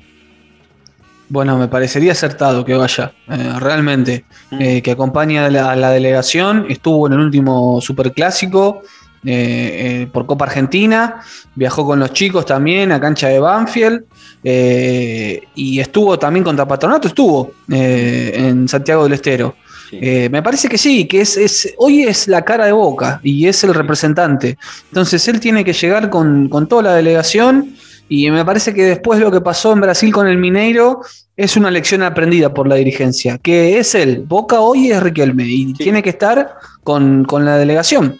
Bueno, 1.28 1.58
me 1.58 1.66
parecería 1.66 2.12
acertado 2.12 2.64
que 2.64 2.74
vaya, 2.74 3.12
eh, 3.28 3.54
realmente, 3.58 4.24
Mm. 4.52 4.62
eh, 4.62 4.82
que 4.82 4.92
acompaña 4.92 5.46
a 5.46 5.50
la, 5.50 5.72
a 5.72 5.76
la 5.76 5.90
delegación, 5.90 6.66
estuvo 6.68 7.08
en 7.08 7.14
el 7.14 7.18
último 7.18 7.80
Superclásico 7.80 8.82
eh, 9.24 10.02
eh, 10.02 10.08
por 10.12 10.26
Copa 10.26 10.44
Argentina, 10.46 11.20
viajó 11.54 11.84
con 11.86 11.98
los 12.00 12.12
chicos 12.12 12.46
también 12.46 12.92
a 12.92 13.00
cancha 13.00 13.28
de 13.28 13.38
Banfield 13.40 14.04
eh, 14.44 15.42
y 15.54 15.80
estuvo 15.80 16.18
también 16.18 16.44
contra 16.44 16.66
Patronato, 16.66 17.08
estuvo 17.08 17.52
eh, 17.70 18.32
en 18.34 18.68
Santiago 18.68 19.04
del 19.04 19.14
Estero. 19.14 19.54
Sí. 19.90 19.98
Me 20.30 20.42
parece 20.42 20.68
que 20.68 20.76
sí, 20.76 21.06
que 21.06 21.22
es, 21.22 21.36
es- 21.38 21.74
hoy 21.78 22.02
es 22.02 22.28
la 22.28 22.44
cara 22.44 22.66
de 22.66 22.72
Boca 22.72 23.20
y 23.22 23.46
es 23.46 23.64
el 23.64 23.72
representante. 23.72 24.58
Entonces 24.90 25.26
él 25.28 25.40
tiene 25.40 25.64
que 25.64 25.72
llegar 25.72 26.10
con, 26.10 26.48
con 26.50 26.66
toda 26.68 26.82
la 26.82 26.94
delegación 26.94 27.74
y 28.08 28.30
me 28.30 28.44
parece 28.44 28.74
que 28.74 28.84
después 28.84 29.18
lo 29.18 29.30
que 29.30 29.40
pasó 29.40 29.72
en 29.72 29.80
Brasil 29.80 30.12
con 30.12 30.28
el 30.28 30.36
Mineiro 30.36 31.00
es 31.38 31.56
una 31.56 31.70
lección 31.70 32.02
aprendida 32.02 32.52
por 32.52 32.66
la 32.68 32.74
dirigencia, 32.74 33.38
que 33.38 33.78
es 33.78 33.94
él. 33.94 34.24
Boca 34.26 34.60
hoy 34.60 34.90
es 34.90 35.02
Riquelme 35.02 35.44
y 35.46 35.72
tiene 35.72 36.02
que 36.02 36.10
estar 36.10 36.54
con, 36.84 37.24
con 37.24 37.44
la 37.46 37.56
delegación. 37.56 38.18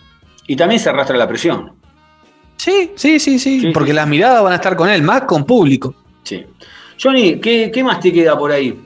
Y 0.48 0.56
también 0.56 0.80
se 0.80 0.88
arrastra 0.88 1.16
la 1.16 1.28
presión. 1.28 1.72
Sí, 2.56 2.90
sí, 2.96 3.20
sí, 3.20 3.38
sí, 3.38 3.60
Sí, 3.60 3.70
porque 3.72 3.90
sí. 3.92 3.94
las 3.96 4.08
miradas 4.08 4.42
van 4.42 4.52
a 4.52 4.56
estar 4.56 4.74
con 4.74 4.88
él, 4.90 5.02
más 5.02 5.22
con 5.22 5.44
público. 5.44 5.94
Sí. 6.24 6.44
Johnny, 7.00 7.38
¿qué, 7.38 7.70
qué 7.72 7.84
más 7.84 8.00
te 8.00 8.12
queda 8.12 8.36
por 8.36 8.50
ahí? 8.50 8.76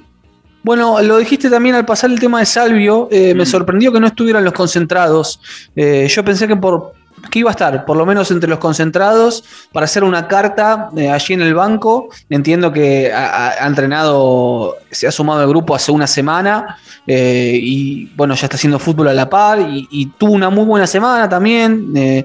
Bueno, 0.63 1.01
lo 1.03 1.17
dijiste 1.19 1.49
también 1.49 1.75
al 1.75 1.87
pasar 1.87 2.11
el 2.11 2.21
tema 2.21 2.39
de 2.41 2.47
Salvio, 2.47 3.09
eh, 3.11 3.35
me 3.35 3.45
Mm. 3.45 3.47
sorprendió 3.47 3.91
que 3.93 3.99
no 3.99 4.07
estuvieran 4.09 4.45
los 4.45 4.53
concentrados. 4.53 5.41
Eh, 5.75 6.07
yo 6.09 6.23
pensé 6.25 6.47
que 6.47 6.55
por 6.57 6.93
que 7.31 7.39
iba 7.39 7.51
a 7.51 7.53
estar, 7.53 7.85
por 7.85 7.97
lo 7.97 8.05
menos 8.05 8.31
entre 8.31 8.49
los 8.49 8.59
concentrados, 8.59 9.45
para 9.73 9.85
hacer 9.85 10.05
una 10.05 10.29
carta 10.29 10.91
eh, 10.97 11.11
allí 11.11 11.35
en 11.35 11.43
el 11.43 11.55
banco. 11.55 12.09
Entiendo 12.29 12.73
que 12.73 13.13
ha, 13.13 13.67
entrenado, 13.67 14.77
se 14.91 15.07
ha 15.07 15.13
sumado 15.13 15.41
al 15.41 15.49
grupo 15.49 15.75
hace 15.75 15.93
una 15.93 16.07
semana 16.07 16.79
eh, 17.07 17.59
y 17.61 18.07
bueno, 18.17 18.35
ya 18.35 18.47
está 18.47 18.57
haciendo 18.57 18.79
fútbol 18.79 19.09
a 19.09 19.15
la 19.15 19.29
par 19.29 19.61
y, 19.61 19.89
y 19.91 20.07
tuvo 20.07 20.33
una 20.33 20.51
muy 20.51 20.65
buena 20.65 20.87
semana 20.87 21.29
también 21.29 21.93
eh, 21.95 22.25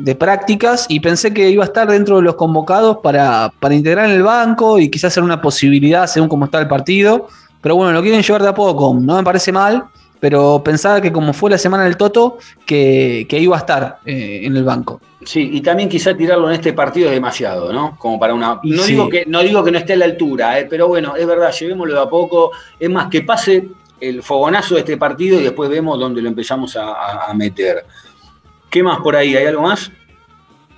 de 0.00 0.14
prácticas 0.14 0.86
y 0.88 1.00
pensé 1.00 1.32
que 1.32 1.50
iba 1.50 1.64
a 1.64 1.66
estar 1.66 1.88
dentro 1.88 2.16
de 2.16 2.22
los 2.22 2.34
convocados 2.34 2.98
para, 3.02 3.52
para 3.60 3.74
integrar 3.74 4.06
en 4.06 4.12
el 4.12 4.22
banco 4.22 4.78
y 4.78 4.88
quizás 4.88 5.12
ser 5.12 5.22
una 5.22 5.40
posibilidad 5.40 6.06
según 6.06 6.28
cómo 6.28 6.44
está 6.44 6.60
el 6.60 6.68
partido. 6.68 7.28
Pero 7.60 7.76
bueno, 7.76 7.92
lo 7.92 8.00
quieren 8.00 8.22
llevar 8.22 8.42
de 8.42 8.48
a 8.48 8.54
poco, 8.54 8.96
no 8.98 9.16
me 9.16 9.22
parece 9.22 9.52
mal, 9.52 9.84
pero 10.20 10.62
pensaba 10.62 11.00
que 11.00 11.10
como 11.10 11.32
fue 11.32 11.50
la 11.50 11.58
semana 11.58 11.84
del 11.84 11.96
Toto, 11.96 12.38
que, 12.66 13.26
que 13.28 13.38
iba 13.38 13.56
a 13.56 13.60
estar 13.60 13.98
eh, 14.04 14.42
en 14.44 14.56
el 14.56 14.62
banco. 14.64 15.00
Sí, 15.24 15.50
y 15.52 15.60
también 15.60 15.88
quizá 15.88 16.16
tirarlo 16.16 16.48
en 16.48 16.54
este 16.54 16.72
partido 16.72 17.08
es 17.08 17.14
demasiado, 17.14 17.72
¿no? 17.72 17.96
Como 17.98 18.18
para 18.18 18.32
una. 18.34 18.60
No, 18.62 18.82
sí. 18.82 18.92
digo, 18.92 19.08
que, 19.08 19.24
no 19.26 19.40
digo 19.42 19.64
que 19.64 19.70
no 19.70 19.78
esté 19.78 19.94
a 19.94 19.96
la 19.96 20.04
altura, 20.06 20.58
¿eh? 20.60 20.66
pero 20.68 20.88
bueno, 20.88 21.16
es 21.16 21.26
verdad, 21.26 21.52
llevémoslo 21.52 21.94
de 21.94 22.00
a 22.00 22.06
poco. 22.08 22.52
Es 22.78 22.88
más, 22.88 23.08
que 23.08 23.22
pase 23.22 23.68
el 24.00 24.22
fogonazo 24.22 24.74
de 24.74 24.80
este 24.80 24.96
partido 24.96 25.38
y 25.38 25.42
después 25.42 25.68
vemos 25.68 25.98
dónde 25.98 26.22
lo 26.22 26.28
empezamos 26.28 26.74
a- 26.76 27.26
a 27.26 27.34
meter. 27.34 27.84
¿Qué 28.70 28.82
más 28.82 29.00
por 29.00 29.16
ahí? 29.16 29.36
¿Hay 29.36 29.46
algo 29.46 29.62
más? 29.62 29.90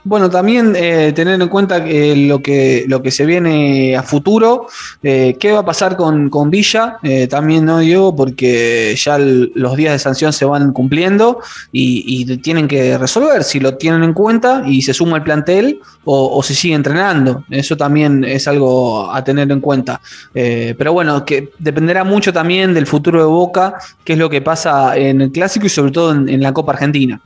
Bueno, 0.05 0.29
también 0.29 0.75
eh, 0.77 1.13
tener 1.15 1.41
en 1.41 1.49
cuenta 1.49 1.85
que 1.85 2.17
lo, 2.17 2.43
que 2.43 2.85
lo 2.89 3.01
que 3.03 3.13
se 3.13 3.25
viene 3.25 3.97
a 3.97 4.03
futuro, 4.03 4.67
eh, 5.01 5.37
qué 5.39 5.53
va 5.53 5.61
a 5.61 5.65
pasar 5.65 5.97
con, 5.97 6.29
con 6.29 6.51
Villa, 6.51 6.97
eh, 7.05 7.29
también 7.29 7.65
no 7.65 7.79
Diego, 7.79 8.15
porque 8.17 8.97
ya 8.97 9.17
los 9.19 9.77
días 9.77 9.93
de 9.93 9.99
sanción 10.01 10.33
se 10.33 10.45
van 10.45 10.73
cumpliendo 10.73 11.39
y, 11.71 12.23
tienen 12.43 12.67
que 12.67 12.99
resolver 12.99 13.45
si 13.45 13.61
lo 13.61 13.77
tienen 13.77 14.03
en 14.03 14.13
cuenta 14.13 14.65
y 14.67 14.83
se 14.83 14.93
suma 14.93 15.19
el 15.19 15.23
plantel 15.23 15.81
o, 16.05 16.43
si 16.43 16.55
sigue 16.55 16.75
entrenando. 16.75 17.45
Eso 17.49 17.77
también 17.77 18.25
es 18.25 18.49
algo 18.49 19.13
a 19.13 19.23
tener 19.23 19.53
en 19.53 19.61
cuenta. 19.61 20.01
Eh, 20.35 20.75
pero 20.77 20.93
bueno, 20.93 21.25
que 21.25 21.51
dependerá 21.61 22.03
mucho 22.03 22.33
también 22.33 22.75
del 22.75 22.87
futuro 22.87 23.21
de 23.21 23.27
Boca, 23.27 23.75
qué 24.05 24.15
es 24.15 24.19
lo 24.19 24.29
que 24.29 24.41
pasa 24.41 24.97
en 24.97 25.21
el 25.21 25.31
clásico 25.31 25.67
y 25.67 25.69
sobre 25.69 25.93
todo 25.93 26.13
en- 26.13 26.29
en 26.29 26.43
la 26.43 26.53
Copa 26.53 26.73
Argentina. 26.73 27.21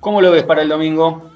¿Cómo 0.00 0.22
lo 0.22 0.30
ves 0.30 0.44
para 0.44 0.62
el 0.62 0.68
domingo? 0.70 1.35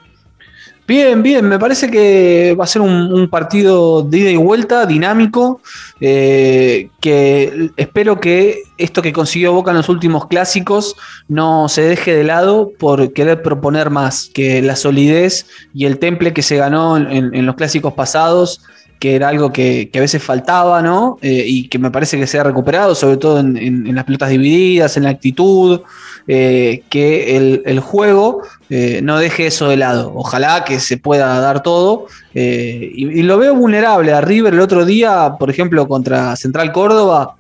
Bien, 0.91 1.23
bien, 1.23 1.49
me 1.49 1.57
parece 1.57 1.89
que 1.89 2.57
va 2.59 2.65
a 2.65 2.67
ser 2.67 2.83
un, 2.83 3.29
partido 3.31 4.03
de 4.03 4.19
ida 4.19 4.31
y 4.31 4.37
vuelta, 4.37 4.87
dinámico, 4.87 5.61
eh, 6.01 6.89
que 7.01 7.71
espero 7.77 8.19
que 8.19 8.65
esto 8.77 9.01
que 9.01 9.13
consiguió 9.13 9.53
Boca 9.53 9.71
en 9.71 9.77
los 9.77 9.89
últimos 9.89 10.27
clásicos 10.27 10.97
no 11.29 11.69
se 11.69 11.83
deje 11.83 12.17
de 12.17 12.25
lado 12.25 12.73
por 12.77 13.13
querer 13.13 13.41
proponer 13.41 13.89
más, 13.89 14.29
que 14.35 14.63
la 14.63 14.75
solidez 14.75 15.47
y 15.73 15.85
el 15.85 16.01
temple 16.01 16.33
que 16.33 16.43
se 16.43 16.57
ganó 16.57 16.97
en 16.97 17.47
los 17.47 17.55
clásicos 17.55 17.95
pasados, 17.95 18.61
que 19.01 19.17
era 19.17 19.29
algo 19.29 19.51
que, 19.51 19.91
a 19.93 19.99
veces 19.99 20.23
faltaba, 20.23 20.83
¿no? 20.83 21.19
Eh, 21.23 21.43
y 21.47 21.69
que 21.69 21.79
me 21.79 21.91
parece 21.91 22.19
que 22.19 22.27
se 22.27 22.39
ha 22.39 22.45
recuperado, 22.45 22.95
sobre 22.95 23.17
todo 23.17 23.41
en, 23.41 23.95
las 23.95 24.05
pelotas 24.05 24.29
divididas, 24.29 24.97
en 24.99 25.05
la 25.05 25.11
actitud, 25.11 25.81
eh, 26.29 26.83
que 26.91 27.63
el, 27.65 27.81
juego 27.81 28.43
eh, 28.69 29.01
no 29.03 29.17
deje 29.19 29.47
eso 29.47 29.69
de 29.69 29.79
lado. 29.79 30.13
Ojalá 30.15 30.65
que 30.65 30.79
se 30.81 30.99
pueda 30.99 31.41
dar 31.41 31.63
todo. 31.63 32.09
y, 32.35 33.23
lo 33.23 33.39
veo 33.39 33.55
vulnerable 33.55 34.13
a 34.13 34.21
River 34.21 34.53
el 34.53 34.61
otro 34.61 34.85
día, 34.85 35.33
por 35.39 35.49
ejemplo, 35.49 35.89
contra 35.89 36.37
Central 36.37 36.71
Córdoba. 36.71 37.37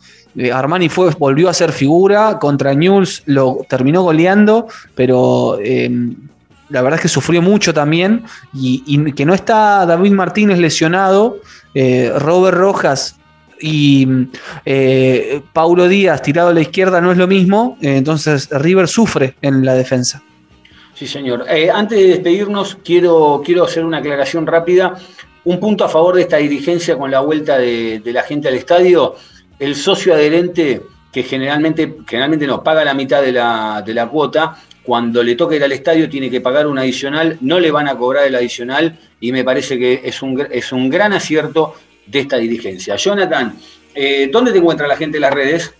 Armani 0.54 0.88
fue, 0.88 1.10
volvió 1.18 1.50
a 1.50 1.54
ser 1.54 1.72
figura, 1.72 2.38
contra 2.38 2.72
Newell's 2.72 3.22
lo 3.26 3.66
terminó 3.68 4.02
goleando, 4.02 4.66
pero 4.94 5.58
la 6.70 6.82
verdad 6.82 6.98
es 6.98 7.02
que 7.02 7.08
sufrió 7.08 7.42
mucho 7.42 7.74
también. 7.74 8.24
Y, 8.54 9.12
que 9.12 9.26
no 9.26 9.34
está 9.34 9.84
David 9.86 10.12
Martínez 10.12 10.58
lesionado, 10.58 11.38
eh, 11.74 12.12
Robert 12.16 12.56
Rojas 12.56 13.16
y 13.60 14.08
eh, 14.64 15.42
Paulo 15.52 15.86
Díaz 15.86 16.22
tirado 16.22 16.48
a 16.48 16.54
la 16.54 16.62
izquierda 16.62 17.00
no 17.00 17.12
es 17.12 17.18
lo 17.18 17.26
mismo, 17.26 17.76
eh, 17.82 17.96
entonces 17.96 18.48
River 18.50 18.88
sufre 18.88 19.34
en 19.42 19.64
la 19.64 19.74
defensa. 19.74 20.22
Sí, 20.94 21.06
señor. 21.06 21.46
Antes 21.72 21.98
de 21.98 22.08
despedirnos, 22.08 22.78
quiero, 22.84 23.42
quiero 23.44 23.64
hacer 23.64 23.84
una 23.84 23.98
aclaración 23.98 24.46
rápida. 24.46 24.94
Un 25.44 25.58
punto 25.58 25.84
a 25.84 25.88
favor 25.88 26.14
de 26.14 26.22
esta 26.22 26.36
dirigencia 26.36 26.98
con 26.98 27.10
la 27.10 27.20
vuelta 27.20 27.56
de, 27.56 28.00
de 28.00 28.12
la 28.12 28.22
gente 28.22 28.48
al 28.48 28.54
estadio. 28.54 29.14
El 29.58 29.74
socio 29.76 30.12
adherente, 30.12 30.82
que 31.10 31.22
generalmente, 31.22 31.96
generalmente 32.06 32.46
no 32.46 32.62
paga 32.62 32.84
la 32.84 32.92
mitad 32.92 33.22
de 33.22 33.32
la, 33.32 33.82
de 33.84 33.94
la 33.94 34.08
cuota, 34.08 34.56
cuando 34.82 35.22
le 35.22 35.36
toque 35.36 35.56
ir 35.56 35.64
al 35.64 35.72
estadio 35.72 36.08
tiene 36.08 36.30
que 36.30 36.40
pagar 36.40 36.66
un 36.66 36.78
adicional, 36.78 37.38
no 37.40 37.60
le 37.60 37.70
van 37.70 37.88
a 37.88 37.96
cobrar 37.96 38.26
el 38.26 38.34
adicional 38.34 38.98
y 39.20 39.32
me 39.32 39.44
parece 39.44 39.78
que 39.78 40.00
es 40.04 40.22
un, 40.22 40.46
es 40.50 40.72
un 40.72 40.88
gran 40.88 41.12
acierto 41.12 41.74
de 42.06 42.20
esta 42.20 42.36
dirigencia. 42.36 42.96
Jonathan, 42.96 43.54
eh, 43.94 44.28
¿dónde 44.32 44.52
te 44.52 44.58
encuentra 44.58 44.86
la 44.86 44.96
gente 44.96 45.18
en 45.18 45.22
las 45.22 45.34
redes? 45.34 45.74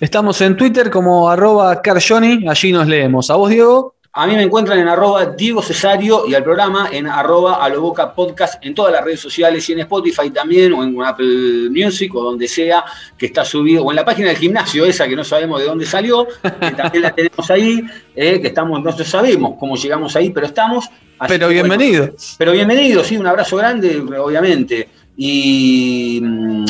Estamos 0.00 0.40
en 0.40 0.56
Twitter 0.56 0.90
como 0.90 1.28
arroba 1.28 1.80
carjoni, 1.80 2.46
allí 2.48 2.72
nos 2.72 2.88
leemos. 2.88 3.30
¿A 3.30 3.36
vos, 3.36 3.50
Diego? 3.50 3.94
A 4.14 4.26
mí 4.26 4.36
me 4.36 4.42
encuentran 4.42 4.78
en 4.78 4.88
arroba 4.88 5.24
Diego 5.24 5.62
Cesario 5.62 6.26
y 6.28 6.34
al 6.34 6.44
programa 6.44 6.90
en 6.92 7.06
arroba 7.06 7.64
Aloboca 7.64 8.14
Podcast 8.14 8.62
en 8.62 8.74
todas 8.74 8.92
las 8.92 9.02
redes 9.02 9.20
sociales 9.20 9.66
y 9.66 9.72
en 9.72 9.78
Spotify 9.80 10.28
también 10.28 10.74
o 10.74 10.84
en 10.84 11.02
Apple 11.02 11.70
Music 11.70 12.14
o 12.14 12.22
donde 12.22 12.46
sea 12.46 12.84
que 13.16 13.24
está 13.24 13.42
subido 13.42 13.82
o 13.82 13.90
en 13.90 13.96
la 13.96 14.04
página 14.04 14.28
del 14.28 14.36
gimnasio 14.36 14.84
esa 14.84 15.08
que 15.08 15.16
no 15.16 15.24
sabemos 15.24 15.60
de 15.60 15.66
dónde 15.66 15.86
salió, 15.86 16.26
que 16.42 16.72
también 16.72 17.04
la 17.04 17.14
tenemos 17.14 17.50
ahí, 17.50 17.80
eh, 18.14 18.38
que 18.38 18.48
estamos, 18.48 18.82
no 18.82 18.92
sabemos 18.92 19.54
cómo 19.58 19.76
llegamos 19.76 20.14
ahí, 20.14 20.28
pero 20.28 20.44
estamos. 20.44 20.90
Así 21.18 21.32
Pero 21.32 21.48
que, 21.48 21.60
bueno, 21.60 21.76
bienvenido. 21.78 22.14
pero 22.36 22.52
bienvenido, 22.52 23.04
sí, 23.04 23.16
un 23.16 23.26
abrazo 23.26 23.56
grande, 23.56 23.98
obviamente. 23.98 24.90
Y 25.16 26.20
mm, 26.22 26.64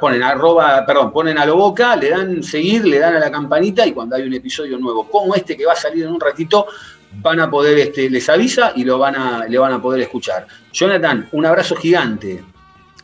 ponen 0.00 0.22
arroba, 0.22 0.84
perdón, 0.86 1.12
ponen 1.12 1.36
a 1.38 1.44
lo 1.44 1.56
boca, 1.56 1.96
le 1.96 2.10
dan 2.10 2.42
seguir, 2.42 2.84
le 2.84 2.98
dan 2.98 3.16
a 3.16 3.18
la 3.18 3.30
campanita 3.30 3.86
y 3.86 3.92
cuando 3.92 4.16
hay 4.16 4.22
un 4.22 4.34
episodio 4.34 4.78
nuevo 4.78 5.08
como 5.08 5.34
este 5.34 5.56
que 5.56 5.66
va 5.66 5.72
a 5.72 5.76
salir 5.76 6.04
en 6.04 6.10
un 6.12 6.20
ratito, 6.20 6.66
van 7.20 7.40
a 7.40 7.50
poder, 7.50 7.76
este, 7.78 8.08
les 8.08 8.28
avisa 8.28 8.72
y 8.76 8.84
lo 8.84 8.98
van 8.98 9.16
a, 9.16 9.46
le 9.48 9.58
van 9.58 9.72
a 9.72 9.82
poder 9.82 10.00
escuchar. 10.02 10.46
Jonathan, 10.72 11.28
un 11.32 11.46
abrazo 11.46 11.74
gigante. 11.74 12.44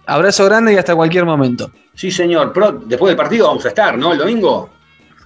Abrazo 0.07 0.45
grande 0.45 0.75
y 0.75 0.77
hasta 0.77 0.95
cualquier 0.95 1.25
momento. 1.25 1.71
Sí, 1.95 2.11
señor. 2.11 2.53
Pro- 2.53 2.73
después 2.85 3.11
del 3.11 3.17
partido 3.17 3.49
vamos 3.49 3.65
a 3.65 3.69
estar, 3.69 3.97
¿no? 3.99 4.13
El 4.13 4.19
domingo. 4.19 4.71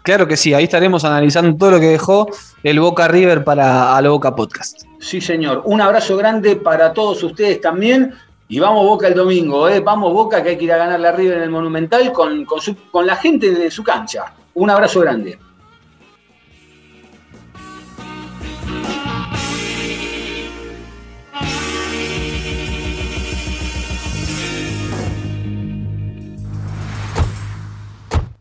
Claro 0.03 0.27
que 0.27 0.37
sí, 0.37 0.55
ahí 0.55 0.65
estaremos 0.65 1.05
analizando 1.05 1.57
todo 1.59 1.73
lo 1.73 1.81
que 1.81 1.87
dejó 1.89 2.31
el 2.63 2.81
Boca 2.81 3.09
River 3.09 3.45
para 3.45 3.97
a 3.97 4.01
lo 4.01 4.13
Boca 4.13 4.35
Podcast. 4.35 4.83
Sí, 5.01 5.21
señor. 5.21 5.63
Un 5.65 5.81
abrazo 5.81 6.17
grande 6.17 6.57
para 6.57 6.93
todos 6.95 7.23
ustedes 7.23 7.61
también. 7.61 8.15
Y 8.51 8.59
vamos 8.61 8.85
Boca 8.87 9.07
el 9.09 9.15
domingo, 9.15 9.69
¿eh? 9.69 9.81
Vamos 9.81 10.13
Boca 10.13 10.43
que 10.43 10.51
hay 10.51 10.59
que 10.59 10.65
ir 10.65 10.73
a 10.73 10.79
ganar 10.79 10.99
la 11.01 11.13
River 11.13 11.37
en 11.39 11.43
el 11.45 11.51
Monumental 11.51 12.13
con, 12.13 12.45
con, 12.47 12.61
su- 12.61 12.77
con 12.91 13.07
la 13.07 13.17
gente 13.17 13.51
de 13.53 13.71
su 13.71 13.85
cancha. 13.85 14.33
Un 14.55 14.71
abrazo 14.71 15.01
grande. 15.01 15.39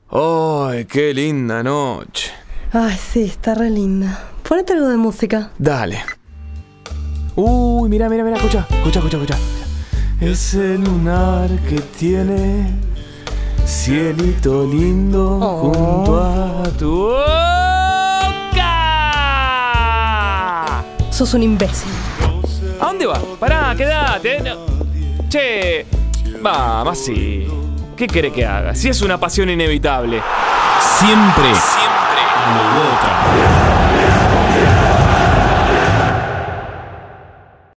¡Ay, 0.09 0.85
qué 0.85 1.13
linda 1.13 1.63
noche! 1.63 2.31
Ay, 2.71 2.95
sí, 2.97 3.23
está 3.23 3.53
re 3.55 3.69
linda. 3.69 4.19
Ponete 4.47 4.73
algo 4.73 4.87
de 4.87 4.97
música. 4.97 5.51
Dale. 5.57 6.03
Uy, 7.35 7.89
mira, 7.89 8.09
mira, 8.09 8.23
mira, 8.23 8.37
escucha, 8.37 8.65
escucha, 8.69 8.99
escucha, 8.99 9.17
escucha. 9.17 9.37
Ese 10.19 10.77
lunar 10.79 11.47
que 11.69 11.79
tiene 11.99 12.71
cielito 13.65 14.65
lindo 14.65 15.37
Oh. 15.39 15.71
junto 15.71 16.19
a 16.19 16.63
tu 16.77 17.09
boca. 20.07 20.83
Sos 21.11 21.33
un 21.35 21.43
imbécil. 21.43 21.91
¿A 22.79 22.85
dónde 22.87 23.05
va? 23.05 23.19
Pará, 23.39 23.75
quédate. 23.75 24.39
no. 24.41 24.55
Che, 25.29 25.85
vamos 26.41 26.93
así. 26.99 27.47
¿Qué 27.95 28.07
quiere 28.07 28.31
que 28.31 28.45
haga? 28.45 28.73
Si 28.75 28.89
es 28.89 29.01
una 29.01 29.19
pasión 29.19 29.49
inevitable. 29.49 30.21
Siempre. 30.99 31.53
Siempre. 31.53 32.21
Boca. 32.73 33.66